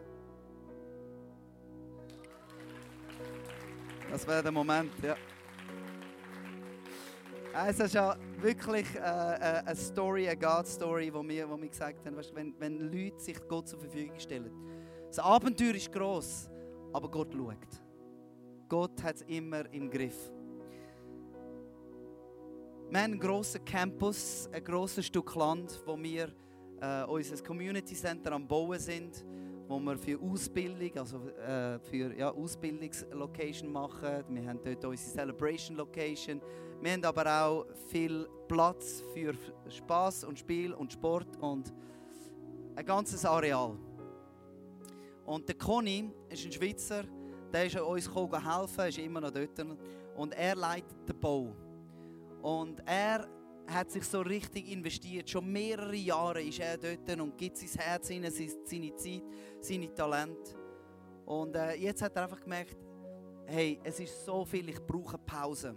Das 4.10 4.26
wäre 4.26 4.42
der 4.42 4.52
Moment, 4.52 4.92
ja. 5.02 5.14
Es 7.52 7.80
ist 7.80 7.94
ja 7.94 8.16
wirklich 8.40 8.86
äh, 8.94 8.98
äh 8.98 9.02
eine 9.64 9.76
Story, 9.76 10.28
eine 10.28 10.36
God-Story, 10.36 11.12
wo 11.12 11.26
wir, 11.26 11.48
wo 11.50 11.60
wir 11.60 11.68
gesagt 11.68 12.06
haben, 12.06 12.16
wenn, 12.34 12.54
wenn 12.58 12.78
Leute 12.92 13.18
sich 13.18 13.36
Gott 13.48 13.68
zur 13.68 13.80
Verfügung 13.80 14.18
stellen. 14.18 14.52
Das 15.08 15.18
Abenteuer 15.18 15.74
ist 15.74 15.90
gross. 15.90 16.48
Aber 16.92 17.08
Gott 17.08 17.32
schaut. 17.32 17.56
Gott 18.68 19.02
hat 19.02 19.16
es 19.16 19.22
immer 19.22 19.72
im 19.72 19.90
Griff. 19.90 20.32
Wir 22.88 22.98
haben 23.00 23.12
einen 23.12 23.20
grossen 23.20 23.64
Campus, 23.64 24.48
ein 24.52 24.64
grosses 24.64 25.06
Stück 25.06 25.34
Land, 25.36 25.80
wo 25.86 25.96
wir 26.00 26.32
äh, 26.80 27.04
unser 27.04 27.42
Community 27.44 27.94
Center 27.94 28.32
am 28.32 28.48
Bauen 28.48 28.78
sind, 28.80 29.24
wo 29.68 29.78
wir 29.78 29.96
für 29.96 30.20
Ausbildung, 30.20 30.90
also 30.98 31.28
äh, 31.28 31.78
für 31.78 32.12
ja, 32.16 32.30
Ausbildungslocation 32.30 33.70
machen. 33.70 34.24
Wir 34.28 34.48
haben 34.48 34.60
dort 34.64 34.84
unsere 34.84 35.10
Celebration 35.10 35.76
Location. 35.76 36.40
Wir 36.82 36.92
haben 36.92 37.04
aber 37.04 37.44
auch 37.44 37.66
viel 37.90 38.26
Platz 38.48 39.04
für 39.12 39.34
Spaß 39.68 40.24
und 40.24 40.38
Spiel 40.38 40.72
und 40.72 40.90
Sport 40.90 41.36
und 41.38 41.74
ein 42.74 42.86
ganzes 42.86 43.22
Areal. 43.26 43.76
Und 45.26 45.46
der 45.46 45.56
Conny 45.56 46.10
ist 46.30 46.46
ein 46.46 46.52
Schweizer, 46.52 47.04
der 47.52 47.66
ist 47.66 47.78
uns 47.78 48.08
helfen, 48.08 48.88
ist 48.88 48.98
immer 48.98 49.20
noch 49.20 49.30
dort. 49.30 49.60
Und 50.16 50.32
er 50.32 50.56
leitet 50.56 51.06
den 51.06 51.20
Bau. 51.20 51.54
Und 52.40 52.82
er 52.86 53.28
hat 53.66 53.90
sich 53.90 54.04
so 54.04 54.22
richtig 54.22 54.72
investiert. 54.72 55.28
Schon 55.28 55.52
mehrere 55.52 55.94
Jahre 55.94 56.42
ist 56.42 56.60
er 56.60 56.78
dort 56.78 57.20
und 57.20 57.36
gibt 57.36 57.58
sein 57.58 57.68
Herz 57.78 58.08
hinein, 58.08 58.32
seine 58.32 58.96
Zeit, 58.96 59.22
seine 59.60 59.94
Talente. 59.94 60.56
Und 61.26 61.54
äh, 61.54 61.74
jetzt 61.74 62.00
hat 62.00 62.16
er 62.16 62.22
einfach 62.22 62.40
gemerkt, 62.40 62.78
hey, 63.44 63.78
es 63.84 64.00
ist 64.00 64.24
so 64.24 64.46
viel, 64.46 64.66
ich 64.70 64.80
brauche 64.80 65.18
Pause. 65.18 65.76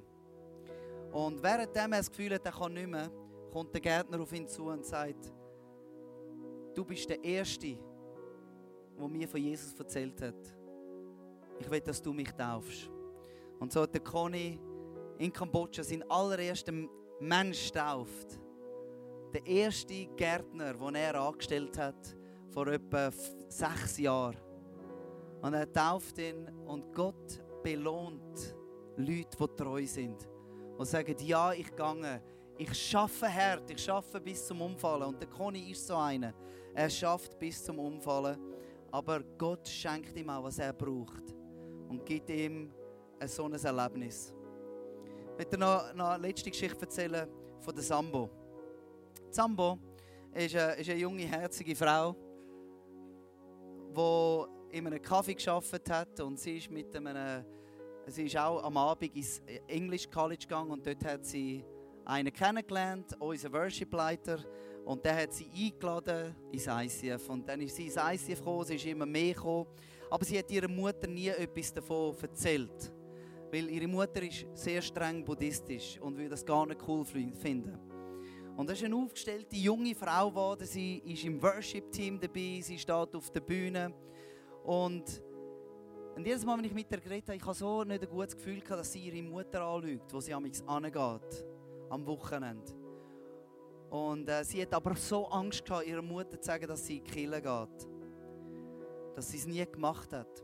Und 1.13 1.43
währenddem 1.43 1.93
er 1.93 1.99
das 1.99 2.09
Gefühl 2.09 2.33
hat, 2.33 2.45
er 2.45 2.51
kann 2.51 2.73
nicht 2.73 2.87
mehr, 2.87 3.09
kommt 3.51 3.71
der 3.71 3.81
Gärtner 3.81 4.19
auf 4.19 4.33
ihn 4.33 4.47
zu 4.47 4.65
und 4.65 4.83
sagt, 4.83 5.31
du 6.73 6.83
bist 6.83 7.07
der 7.07 7.23
Erste, 7.23 7.77
der 8.99 9.07
mir 9.07 9.27
von 9.27 9.39
Jesus 9.39 9.77
erzählt 9.77 10.19
hat. 10.23 10.57
Ich 11.59 11.69
will, 11.69 11.81
dass 11.81 12.01
du 12.01 12.13
mich 12.13 12.31
taufst. 12.31 12.89
Und 13.59 13.71
so 13.71 13.83
hat 13.83 13.93
der 13.93 14.01
Conny 14.01 14.59
in 15.19 15.31
Kambodscha 15.31 15.83
seinen 15.83 16.09
allerersten 16.09 16.89
Mensch 17.19 17.71
tauft. 17.71 18.39
Der 19.33 19.45
erste 19.45 20.07
Gärtner, 20.15 20.73
den 20.73 20.95
er 20.95 21.15
angestellt 21.21 21.77
hat, 21.77 22.17
vor 22.49 22.67
etwa 22.67 23.11
sechs 23.47 23.99
Jahren. 23.99 24.37
Und 25.43 25.53
er 25.53 25.71
tauft 25.71 26.17
ihn 26.17 26.49
und 26.65 26.91
Gott 26.91 27.39
belohnt 27.61 28.55
Leute, 28.97 29.37
die 29.37 29.55
treu 29.55 29.85
sind. 29.85 30.32
Die 30.79 30.85
sagen, 30.85 31.15
ja, 31.19 31.53
ich 31.53 31.75
gehe. 31.75 32.21
Ich 32.57 32.73
schaffe 32.73 33.33
hart, 33.33 33.69
ich 33.69 33.83
schaffe 33.83 34.21
bis 34.21 34.45
zum 34.45 34.61
Umfallen. 34.61 35.03
Und 35.03 35.19
der 35.19 35.27
Conny 35.27 35.71
ist 35.71 35.87
so 35.87 35.95
einer. 35.95 36.33
Er 36.73 36.89
schafft 36.89 37.37
bis 37.39 37.63
zum 37.63 37.79
Umfallen. 37.79 38.37
Aber 38.91 39.23
Gott 39.37 39.67
schenkt 39.67 40.15
ihm 40.17 40.29
auch, 40.29 40.43
was 40.43 40.59
er 40.59 40.73
braucht. 40.73 41.33
Und 41.89 42.05
gibt 42.05 42.29
ihm 42.29 42.71
ein 43.19 43.27
so 43.27 43.45
ein 43.45 43.53
Erlebnis. 43.53 44.33
Ich 45.31 45.37
möchte 45.37 45.57
noch, 45.57 45.93
noch 45.93 46.09
eine 46.09 46.27
letzte 46.27 46.51
Geschichte 46.51 46.81
erzählen 46.81 47.27
von 47.59 47.73
der 47.73 47.83
Sambo. 47.83 48.29
Sambo 49.31 49.79
ist 50.33 50.55
eine, 50.55 50.73
ist 50.73 50.89
eine 50.89 50.99
junge, 50.99 51.23
herzige 51.23 51.75
Frau, 51.75 52.15
die 53.95 54.77
in 54.77 54.87
einem 54.87 55.01
Kaffee 55.01 55.33
gearbeitet 55.33 55.89
hat 55.89 56.19
und 56.19 56.39
sie 56.39 56.57
ist 56.57 56.69
mit 56.69 56.95
einem, 56.95 57.45
sie 58.07 58.23
ist 58.23 58.37
auch 58.37 58.63
am 58.63 58.77
Abend 58.77 59.15
ins 59.15 59.41
English 59.67 60.09
College 60.09 60.45
gegangen 60.47 60.71
und 60.71 60.85
dort 60.85 61.03
hat 61.05 61.25
sie 61.25 61.63
einen 62.05 62.33
kennengelernt, 62.33 63.15
unseren 63.19 63.53
Worship-Leiter, 63.53 64.43
und 64.85 65.03
der 65.05 65.15
hat 65.15 65.33
sie 65.33 65.49
eingeladen 65.55 66.35
ins 66.51 66.67
ICF. 66.67 67.29
Und 67.29 67.47
dann 67.47 67.61
ist 67.61 67.75
sie 67.75 67.85
ins 67.85 67.95
ICF 67.95 68.39
gekommen, 68.39 68.65
sie 68.65 68.75
ist 68.75 68.85
immer 68.85 69.05
mehr 69.05 69.33
gekommen. 69.33 69.67
Aber 70.09 70.25
sie 70.25 70.37
hat 70.37 70.51
ihrer 70.51 70.67
Mutter 70.67 71.07
nie 71.07 71.29
etwas 71.29 71.73
davon 71.73 72.15
erzählt. 72.21 72.91
Weil 73.51 73.69
ihre 73.69 73.87
Mutter 73.87 74.21
ist 74.21 74.45
sehr 74.53 74.81
streng 74.81 75.23
buddhistisch 75.23 75.99
und 76.01 76.17
würde 76.17 76.31
das 76.31 76.45
gar 76.45 76.65
nicht 76.65 76.81
cool 76.87 77.05
finden. 77.05 77.79
Und 78.57 78.69
das 78.69 78.79
ist 78.79 78.85
eine 78.85 78.95
aufgestellte 78.95 79.55
junge 79.55 79.95
Frau 79.95 80.29
geworden. 80.29 80.65
Sie 80.65 80.97
ist 81.05 81.23
im 81.23 81.41
Worship-Team 81.41 82.19
dabei, 82.19 82.59
sie 82.61 82.77
steht 82.77 83.15
auf 83.15 83.31
der 83.31 83.41
Bühne. 83.41 83.93
Und, 84.63 85.23
und 86.15 86.25
jedes 86.25 86.45
Mal, 86.45 86.57
wenn 86.57 86.65
ich 86.65 86.73
mit 86.73 86.91
ihr 86.91 86.99
geredet 86.99 87.27
habe, 87.27 87.37
ich 87.37 87.43
habe 87.43 87.55
so 87.55 87.83
nicht 87.83 88.03
ein 88.03 88.09
gutes 88.09 88.35
Gefühl 88.35 88.61
gehabt, 88.61 88.79
dass 88.79 88.91
sie 88.91 88.99
ihre 88.99 89.23
Mutter 89.23 89.61
anlügt, 89.61 90.13
wo 90.13 90.19
sie 90.19 90.33
am 90.33 90.45
angeht, 90.67 91.45
am 91.89 92.05
Wochenende. 92.05 92.71
Und 93.89 94.27
äh, 94.29 94.43
sie 94.43 94.61
hat 94.61 94.73
aber 94.73 94.95
so 94.95 95.27
Angst 95.27 95.65
gehabt, 95.65 95.85
ihrer 95.85 96.01
Mutter 96.01 96.39
zu 96.39 96.47
sagen, 96.47 96.67
dass 96.67 96.85
sie 96.85 96.99
Kirche 96.99 97.41
geht. 97.41 97.87
Dass 99.15 99.29
sie 99.29 99.37
es 99.37 99.45
nie 99.45 99.65
gemacht 99.65 100.11
hat. 100.11 100.43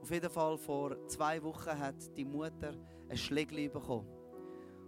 Auf 0.00 0.10
jeden 0.10 0.30
Fall 0.30 0.58
vor 0.58 1.06
zwei 1.06 1.42
Wochen 1.42 1.78
hat 1.78 2.16
die 2.16 2.24
Mutter 2.24 2.74
ein 3.08 3.16
Schlägli 3.16 3.68
bekommen. 3.68 4.08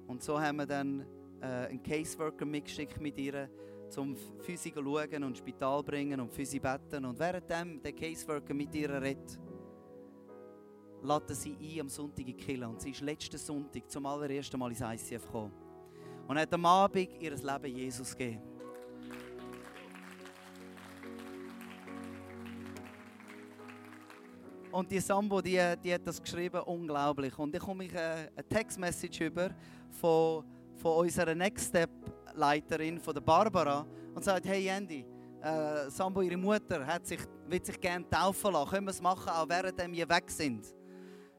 Und 0.06 0.22
so 0.22 0.40
haben 0.40 0.56
wir 0.56 0.66
dann 0.66 1.06
äh, 1.40 1.46
einen 1.46 1.82
Caseworker 1.82 2.44
mitgeschickt 2.44 3.00
mit 3.00 3.18
ihr, 3.18 3.48
zum 3.88 4.16
Physik 4.40 4.74
schauen 4.74 5.22
und 5.22 5.30
ins 5.30 5.38
Spital 5.38 5.82
bringen 5.82 6.18
und 6.20 6.32
für 6.32 6.46
sie 6.46 6.58
beten. 6.58 7.04
Und 7.04 7.18
währenddem 7.18 7.82
der 7.82 7.92
Caseworker 7.92 8.54
mit 8.54 8.74
ihr 8.74 8.90
redet, 9.00 9.38
lädt 11.02 11.36
sie 11.36 11.56
ein 11.60 11.80
am 11.80 11.88
Sonntag 11.88 12.26
in 12.26 12.36
die 12.36 12.64
Und 12.64 12.80
sie 12.80 12.90
ist 12.90 13.00
letzten 13.00 13.38
Sonntag 13.38 13.90
zum 13.90 14.06
allerersten 14.06 14.58
Mal 14.58 14.70
ins 14.70 14.80
ICF 14.80 15.26
gekommen. 15.26 15.52
Und 16.28 16.38
hat 16.38 16.52
am 16.54 16.64
Abend 16.64 17.08
ihr 17.20 17.32
Leben 17.32 17.76
Jesus 17.76 18.16
gegeben. 18.16 18.42
Und 24.70 24.90
die 24.90 25.00
Sambo, 25.00 25.42
die, 25.42 25.60
die 25.84 25.92
hat 25.92 26.06
das 26.06 26.22
geschrieben, 26.22 26.60
unglaublich. 26.62 27.38
Und 27.38 27.54
ich 27.54 27.60
komme 27.60 27.84
ich 27.84 27.92
eine, 27.92 28.30
eine 28.34 28.48
Textmessage 28.48 29.26
über 29.26 29.50
von, 29.90 30.44
von 30.76 31.04
unserer 31.04 31.34
Next 31.34 31.68
Step 31.68 31.90
Leiterin, 32.34 32.98
von 32.98 33.12
der 33.12 33.20
Barbara, 33.20 33.84
und 34.14 34.24
sagt: 34.24 34.46
Hey 34.46 34.68
Andy, 34.68 35.04
äh, 35.42 35.90
Sambo, 35.90 36.22
ihre 36.22 36.38
Mutter, 36.38 36.86
hat 36.86 37.06
sich, 37.06 37.20
will 37.48 37.62
sich 37.62 37.78
gerne 37.78 38.08
taufen 38.08 38.52
lassen. 38.52 38.70
Können 38.70 38.86
wir 38.86 38.92
es 38.92 39.02
machen, 39.02 39.28
auch 39.28 39.46
während 39.46 39.78
wir 39.92 40.08
weg 40.08 40.30
sind? 40.30 40.74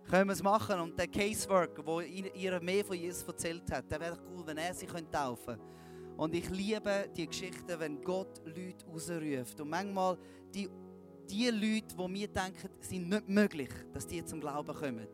Können 0.10 0.30
wir 0.30 0.34
es 0.34 0.44
machen? 0.44 0.80
Und 0.80 0.98
der 0.98 1.08
Caseworker, 1.08 1.84
der 1.84 2.36
ihr 2.36 2.60
mehr 2.62 2.86
von 2.86 2.98
Jesus 2.98 3.24
erzählt 3.24 3.72
hat, 3.72 3.90
der 3.92 4.00
wäre 4.00 4.18
cool, 4.30 4.46
wenn 4.46 4.58
er 4.58 4.74
sich 4.74 4.90
taufen 4.90 5.46
könnte. 5.46 5.60
Und 6.18 6.36
ich 6.36 6.50
liebe 6.50 7.10
die 7.16 7.26
Geschichten, 7.26 7.80
wenn 7.80 8.02
Gott 8.04 8.42
Leute 8.46 8.86
rausruft. 8.86 9.60
Und 9.62 9.70
manchmal 9.70 10.18
die 10.54 10.70
die 11.30 11.50
Leute, 11.50 11.96
die 11.96 12.14
wir 12.14 12.28
denken, 12.28 12.70
sind 12.80 13.10
nicht 13.10 13.30
möglich, 13.30 13.70
dass 13.94 14.08
die 14.08 14.24
zum 14.24 14.40
Glauben 14.40 14.74
kommen. 14.74 15.08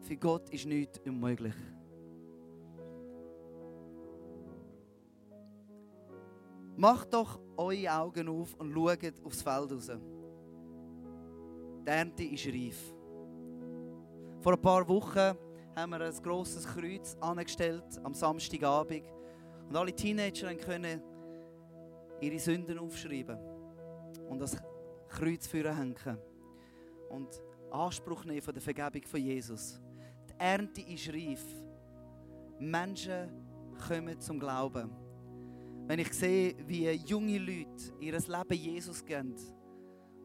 Für 0.00 0.16
Gott 0.16 0.48
ist 0.50 0.66
nichts 0.66 1.00
unmöglich. 1.04 1.54
Macht 6.76 7.12
doch 7.14 7.40
eure 7.56 7.92
Augen 7.92 8.28
auf 8.28 8.54
und 8.54 8.72
schaut 8.72 9.24
aufs 9.24 9.42
Feld 9.42 9.72
raus. 9.72 9.90
Die 11.86 11.90
Ernte 11.90 12.24
ist 12.24 12.46
reif. 12.46 12.95
Vor 14.46 14.52
ein 14.52 14.62
paar 14.62 14.86
Wochen 14.86 15.36
haben 15.74 15.90
wir 15.90 16.02
ein 16.02 16.22
grosses 16.22 16.64
Kreuz 16.64 17.16
angestellt 17.20 17.82
am 18.04 18.14
Samstagabend. 18.14 19.02
Und 19.68 19.76
alle 19.76 19.92
Teenager 19.92 20.54
können 20.54 21.02
ihre 22.20 22.38
Sünden 22.38 22.78
aufschreiben 22.78 23.36
und 24.28 24.38
das 24.38 24.56
Kreuz 25.08 25.52
hängen 25.52 25.96
und 27.10 27.42
Anspruch 27.72 28.24
nehmen 28.24 28.40
von 28.40 28.54
der 28.54 28.62
Vergebung 28.62 29.02
von 29.02 29.20
Jesus. 29.20 29.80
Die 30.28 30.34
Ernte 30.38 30.80
ist 30.82 31.08
reif. 31.08 31.42
Menschen 32.60 33.28
kommen 33.88 34.20
zum 34.20 34.38
Glauben. 34.38 34.92
Wenn 35.88 35.98
ich 35.98 36.12
sehe, 36.12 36.54
wie 36.68 36.88
junge 36.92 37.38
Leute 37.38 37.92
ihr 37.98 38.12
Leben 38.12 38.62
Jesus 38.62 39.04
geben 39.04 39.34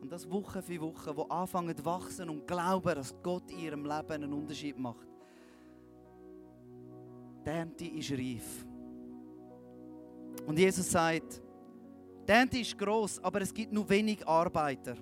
und 0.01 0.11
das 0.11 0.29
Woche 0.29 0.61
für 0.63 0.81
Woche, 0.81 1.15
wo 1.15 1.23
anfangen 1.23 1.77
zu 1.77 1.85
wachsen 1.85 2.27
und 2.29 2.47
glauben, 2.47 2.95
dass 2.95 3.13
Gott 3.21 3.49
in 3.51 3.59
ihrem 3.59 3.85
Leben 3.85 4.11
einen 4.11 4.33
Unterschied 4.33 4.77
macht. 4.77 5.07
Die 7.45 7.49
Ernte 7.49 7.85
ist 7.85 8.11
reif. 8.11 8.65
Und 10.47 10.57
Jesus 10.57 10.89
sagt, 10.89 11.41
die 12.27 12.31
Ernte 12.31 12.57
ist 12.57 12.77
gross, 12.77 13.19
aber 13.19 13.41
es 13.41 13.53
gibt 13.53 13.71
nur 13.71 13.87
wenig 13.87 14.27
Arbeiter. 14.27 14.95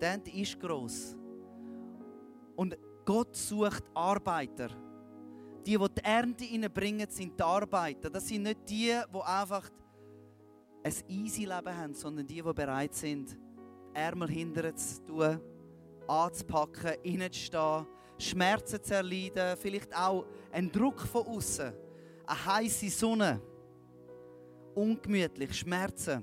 Die 0.00 0.04
Ernte 0.04 0.30
ist 0.30 0.58
gross. 0.60 1.16
Und 2.54 2.78
Gott 3.04 3.34
sucht 3.34 3.84
Arbeiter. 3.92 4.68
Die, 5.66 5.76
die 5.76 5.88
die 5.94 6.04
Ernte 6.04 6.44
reinbringen, 6.44 7.08
sind 7.10 7.38
die 7.38 7.42
Arbeiter. 7.42 8.08
Das 8.08 8.28
sind 8.28 8.44
nicht 8.44 8.68
die, 8.68 8.92
die 9.12 9.20
einfach 9.20 9.68
ein 10.84 10.94
easy 11.08 11.44
Leben 11.44 11.76
haben, 11.76 11.94
sondern 11.94 12.24
die, 12.24 12.40
die 12.40 12.52
bereit 12.52 12.94
sind, 12.94 13.36
Ärmel 13.96 14.28
hinterher 14.28 14.74
zu 14.76 15.04
tun, 15.04 15.40
anzupacken, 16.06 16.92
reinzustehen, 17.04 17.86
Schmerzen 18.18 18.82
zu 18.82 18.94
erleiden, 18.94 19.56
vielleicht 19.58 19.94
auch 19.96 20.24
einen 20.52 20.70
Druck 20.70 21.00
von 21.00 21.26
außen, 21.26 21.72
eine 22.26 22.46
heiße 22.46 22.90
Sonne 22.90 23.40
ungemütlich, 24.74 25.54
Schmerzen. 25.54 26.22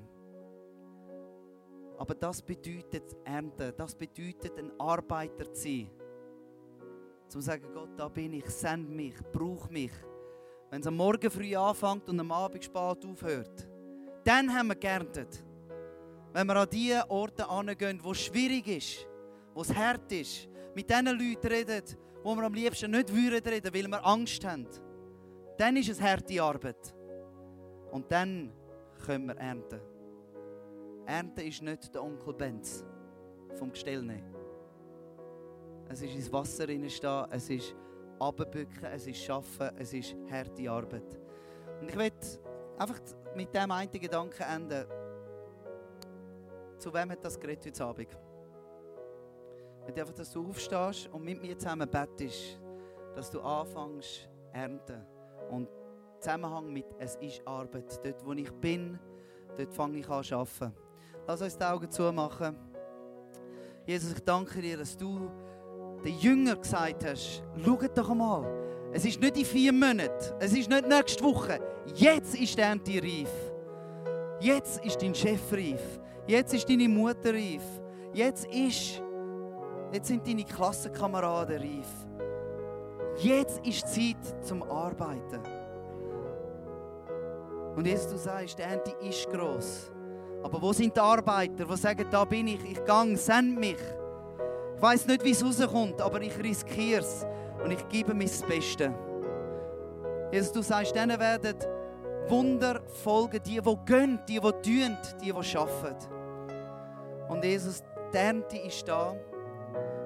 Aber 1.98 2.16
das 2.16 2.42
bedeutet 2.42 3.16
Ernte, 3.24 3.74
das 3.74 3.96
bedeutet 3.96 4.58
ein 4.58 4.72
Arbeiter 4.80 5.52
zu 5.54 5.62
sein. 5.62 5.90
Zum 7.28 7.42
sagen, 7.42 7.68
Gott, 7.74 7.90
da 7.98 8.08
bin 8.08 8.34
ich, 8.34 8.46
send 8.50 8.90
mich, 8.90 9.16
brauch 9.32 9.70
mich. 9.70 9.92
Wenn 10.70 10.82
es 10.82 10.88
am 10.88 10.98
Morgen 10.98 11.30
früh 11.30 11.56
anfängt 11.56 12.10
und 12.10 12.20
am 12.20 12.32
Abend 12.32 12.64
spät 12.64 12.76
aufhört, 13.06 13.68
dann 14.24 14.54
haben 14.54 14.68
wir 14.68 14.76
geerntet. 14.76 15.44
Wenn 16.34 16.48
wir 16.48 16.56
an 16.56 16.70
die 16.70 17.00
Orte 17.08 17.48
angehen, 17.48 18.00
wo 18.02 18.12
es 18.12 18.22
schwierig 18.22 18.68
ist, 18.68 19.08
wo 19.54 19.62
es 19.62 19.74
hart 19.74 20.12
ist, 20.12 20.50
mit 20.76 20.90
den 20.90 21.06
Leuten 21.06 21.48
reden, 21.48 21.84
wo 22.24 22.36
wir 22.36 22.44
am 22.44 22.54
liebsten 22.54 22.92
nicht 22.92 23.14
würden 23.14 23.48
reden, 23.48 23.74
weil 23.74 23.88
wir 23.88 24.06
Angst 24.06 24.44
haben, 24.44 24.68
dann 25.58 25.78
ist 25.78 25.90
es 25.90 26.02
harte 26.02 26.42
Arbeit. 26.42 26.96
Und 27.92 28.12
dann 28.12 28.52
können 29.06 29.28
wir 29.28 29.38
ernten. 29.38 29.80
Ernten 31.06 31.42
ist 31.42 31.62
nicht 31.62 31.94
der 31.94 32.04
Onkel 32.04 32.34
Benz 32.34 32.84
vom 33.56 33.72
Gestell 33.72 34.02
nehmen. 34.02 34.34
Es 35.90 36.02
ist 36.02 36.16
ins 36.16 36.32
Wasser 36.32 36.64
stehen, 36.64 37.28
es 37.30 37.50
ist 37.50 37.76
abbücken, 38.20 38.86
es 38.92 39.06
ist 39.06 39.24
schaffen, 39.24 39.70
es 39.78 39.94
ist 39.94 40.16
harte 40.32 40.70
Arbeit. 40.72 41.20
Und 41.80 41.90
ich 41.90 41.96
will 41.96 42.12
einfach 42.80 43.00
mit 43.36 43.54
dem 43.54 43.70
einen 43.70 43.92
Gedanken 43.92 44.44
enden. 44.44 44.86
Zu 46.84 46.94
wem 46.94 47.12
hat 47.12 47.24
das 47.24 47.40
geredet 47.40 47.66
heute 47.66 47.86
Abend? 47.86 48.10
Du 49.88 50.02
einfach, 50.02 50.14
dass 50.16 50.34
du 50.34 50.50
aufstehst 50.50 51.08
und 51.14 51.24
mit 51.24 51.42
mir 51.42 51.58
zusammen 51.58 51.90
bettest, 51.90 52.60
dass 53.16 53.32
du 53.32 53.40
anfängst 53.40 54.30
ernten. 54.52 55.02
Und 55.50 55.70
Zusammenhang 56.20 56.74
mit 56.74 56.88
es 57.00 57.16
ist 57.22 57.42
Arbeit. 57.48 57.86
Dort, 58.04 58.26
wo 58.26 58.34
ich 58.34 58.52
bin, 58.52 59.00
dort 59.58 59.74
fange 59.74 60.00
ich 60.00 60.10
an 60.10 60.26
zu 60.26 60.36
arbeiten. 60.36 60.74
Lass 61.26 61.42
uns 61.42 61.58
die 61.58 61.64
Augen 61.64 61.90
zumachen. 61.90 62.54
Jesus, 63.86 64.12
ich 64.12 64.24
danke 64.26 64.60
dir, 64.60 64.76
dass 64.76 64.98
du 64.98 65.32
den 66.04 66.18
Jünger 66.18 66.58
gesagt 66.58 67.06
hast, 67.06 67.44
schaut 67.64 67.98
doch 67.98 68.10
einmal, 68.10 68.46
es 68.92 69.06
ist 69.06 69.22
nicht 69.22 69.38
in 69.38 69.46
vier 69.46 69.72
Monaten, 69.72 70.36
es 70.38 70.52
ist 70.52 70.70
nicht 70.70 70.86
nächste 70.86 71.24
Woche, 71.24 71.62
jetzt 71.96 72.36
ist 72.36 72.58
die 72.58 72.62
Ernte 72.62 73.02
reif. 73.02 73.32
Jetzt 74.42 74.84
ist 74.84 75.02
dein 75.02 75.16
Chef 75.16 75.54
reif. 75.54 76.02
Jetzt 76.26 76.54
ist 76.54 76.70
deine 76.70 76.88
Mutter 76.88 77.34
reif. 77.34 77.64
Jetzt 78.14 78.46
ist, 78.46 79.02
jetzt 79.92 80.08
sind 80.08 80.26
deine 80.26 80.46
Klassenkameraden 80.46 81.58
reif. 81.58 81.88
Jetzt 83.18 83.66
ist 83.66 83.88
Zeit 83.88 84.46
zum 84.46 84.64
Arbeiten. 84.64 85.42
Und 87.76 87.88
jetzt 87.88 88.12
du 88.12 88.18
sagst, 88.18 88.58
die 88.58 88.62
Ernte 88.62 88.94
ist 89.02 89.30
gross. 89.30 89.92
Aber 90.44 90.62
wo 90.62 90.72
sind 90.74 90.96
die 90.96 91.00
Arbeiter, 91.00 91.66
die 91.66 91.78
sagen, 91.78 92.06
da 92.10 92.24
bin 92.24 92.48
ich, 92.48 92.64
ich 92.72 92.86
gang, 92.86 93.18
send 93.18 93.60
mich. 93.60 93.78
Ich 94.76 94.82
weiß 94.82 95.08
nicht, 95.08 95.24
wie 95.24 95.32
es 95.32 95.44
rauskommt, 95.44 96.02
aber 96.02 96.22
ich 96.22 96.38
riskiere 96.38 97.02
es 97.02 97.26
und 97.64 97.72
ich 97.72 97.88
gebe 97.88 98.14
mir 98.14 98.26
das 98.26 98.42
Beste. 98.42 98.94
Jesus, 100.32 100.52
du 100.52 100.62
sagst, 100.62 100.96
denen 100.96 101.20
werden 101.20 101.56
Wunder 102.28 102.82
folgen, 103.04 103.42
die, 103.44 103.62
die 103.62 103.78
gehen, 103.86 104.20
die, 104.28 104.40
die 104.40 104.40
tun, 104.40 104.98
die, 105.22 105.32
die 105.32 105.58
arbeiten. 105.58 106.13
Und 107.30 107.44
Jesus, 107.44 107.84
die 108.14 108.18
Ernte 108.18 108.58
ist 108.58 108.88
da. 108.88 109.16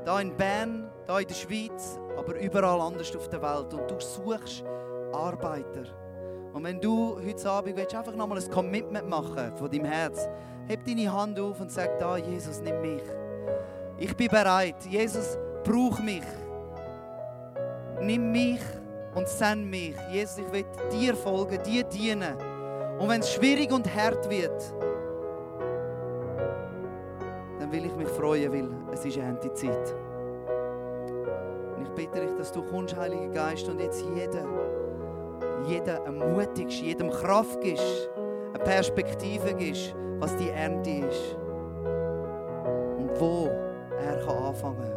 Da 0.05 0.19
in 0.21 0.35
Bern, 0.35 0.89
da 1.05 1.19
in 1.19 1.27
der 1.27 1.35
Schweiz, 1.35 1.99
aber 2.17 2.39
überall 2.39 2.79
anders 2.79 3.15
auf 3.15 3.27
der 3.29 3.41
Welt. 3.41 3.73
Und 3.73 3.89
du 3.89 3.99
suchst 3.99 4.63
Arbeiter. 5.11 5.83
Und 6.53 6.63
wenn 6.63 6.79
du 6.79 7.17
heute 7.23 7.49
Abend 7.49 7.75
willst, 7.75 7.93
einfach 7.93 8.15
nochmal 8.15 8.39
ein 8.39 8.49
Commitment 8.49 9.07
machen 9.07 9.51
von 9.55 9.69
deinem 9.69 9.85
Herz, 9.85 10.27
heb 10.67 10.83
deine 10.85 11.11
Hand 11.11 11.39
auf 11.39 11.59
und 11.59 11.71
sag 11.71 11.99
da, 11.99 12.17
Jesus, 12.17 12.61
nimm 12.61 12.81
mich. 12.81 13.03
Ich 13.97 14.15
bin 14.15 14.27
bereit. 14.27 14.75
Jesus, 14.89 15.37
brauch 15.63 15.99
mich. 15.99 16.23
Nimm 18.01 18.31
mich 18.31 18.61
und 19.15 19.27
send 19.27 19.69
mich. 19.69 19.95
Jesus, 20.11 20.39
ich 20.39 20.51
will 20.51 20.65
dir 20.91 21.15
folgen, 21.15 21.61
dir 21.63 21.83
dienen. 21.83 22.35
Und 22.99 23.09
wenn 23.09 23.21
es 23.21 23.33
schwierig 23.33 23.71
und 23.71 23.93
hart 23.93 24.29
wird, 24.29 24.73
freuen, 28.17 28.51
weil 28.51 28.69
es 28.93 29.05
ist 29.05 29.17
Erntezeit. 29.17 29.95
Und 31.75 31.83
ich 31.83 31.89
bitte 31.91 32.21
dich, 32.21 32.35
dass 32.37 32.51
du 32.51 32.61
kommst, 32.63 32.95
Heiliger 32.95 33.29
Geist, 33.29 33.69
und 33.69 33.79
jetzt 33.79 34.03
jeder, 34.15 34.45
jeder 35.67 36.03
ermutigst, 36.05 36.81
jedem 36.81 37.09
Kraft 37.09 37.61
gibst, 37.61 38.09
eine 38.53 38.63
Perspektive 38.63 39.53
gibst, 39.53 39.95
was 40.19 40.35
die 40.37 40.49
Ernte 40.49 40.89
ist. 40.89 41.35
Und 42.97 43.11
wo 43.19 43.49
er 43.99 44.17
kann 44.25 44.37
anfangen 44.37 44.96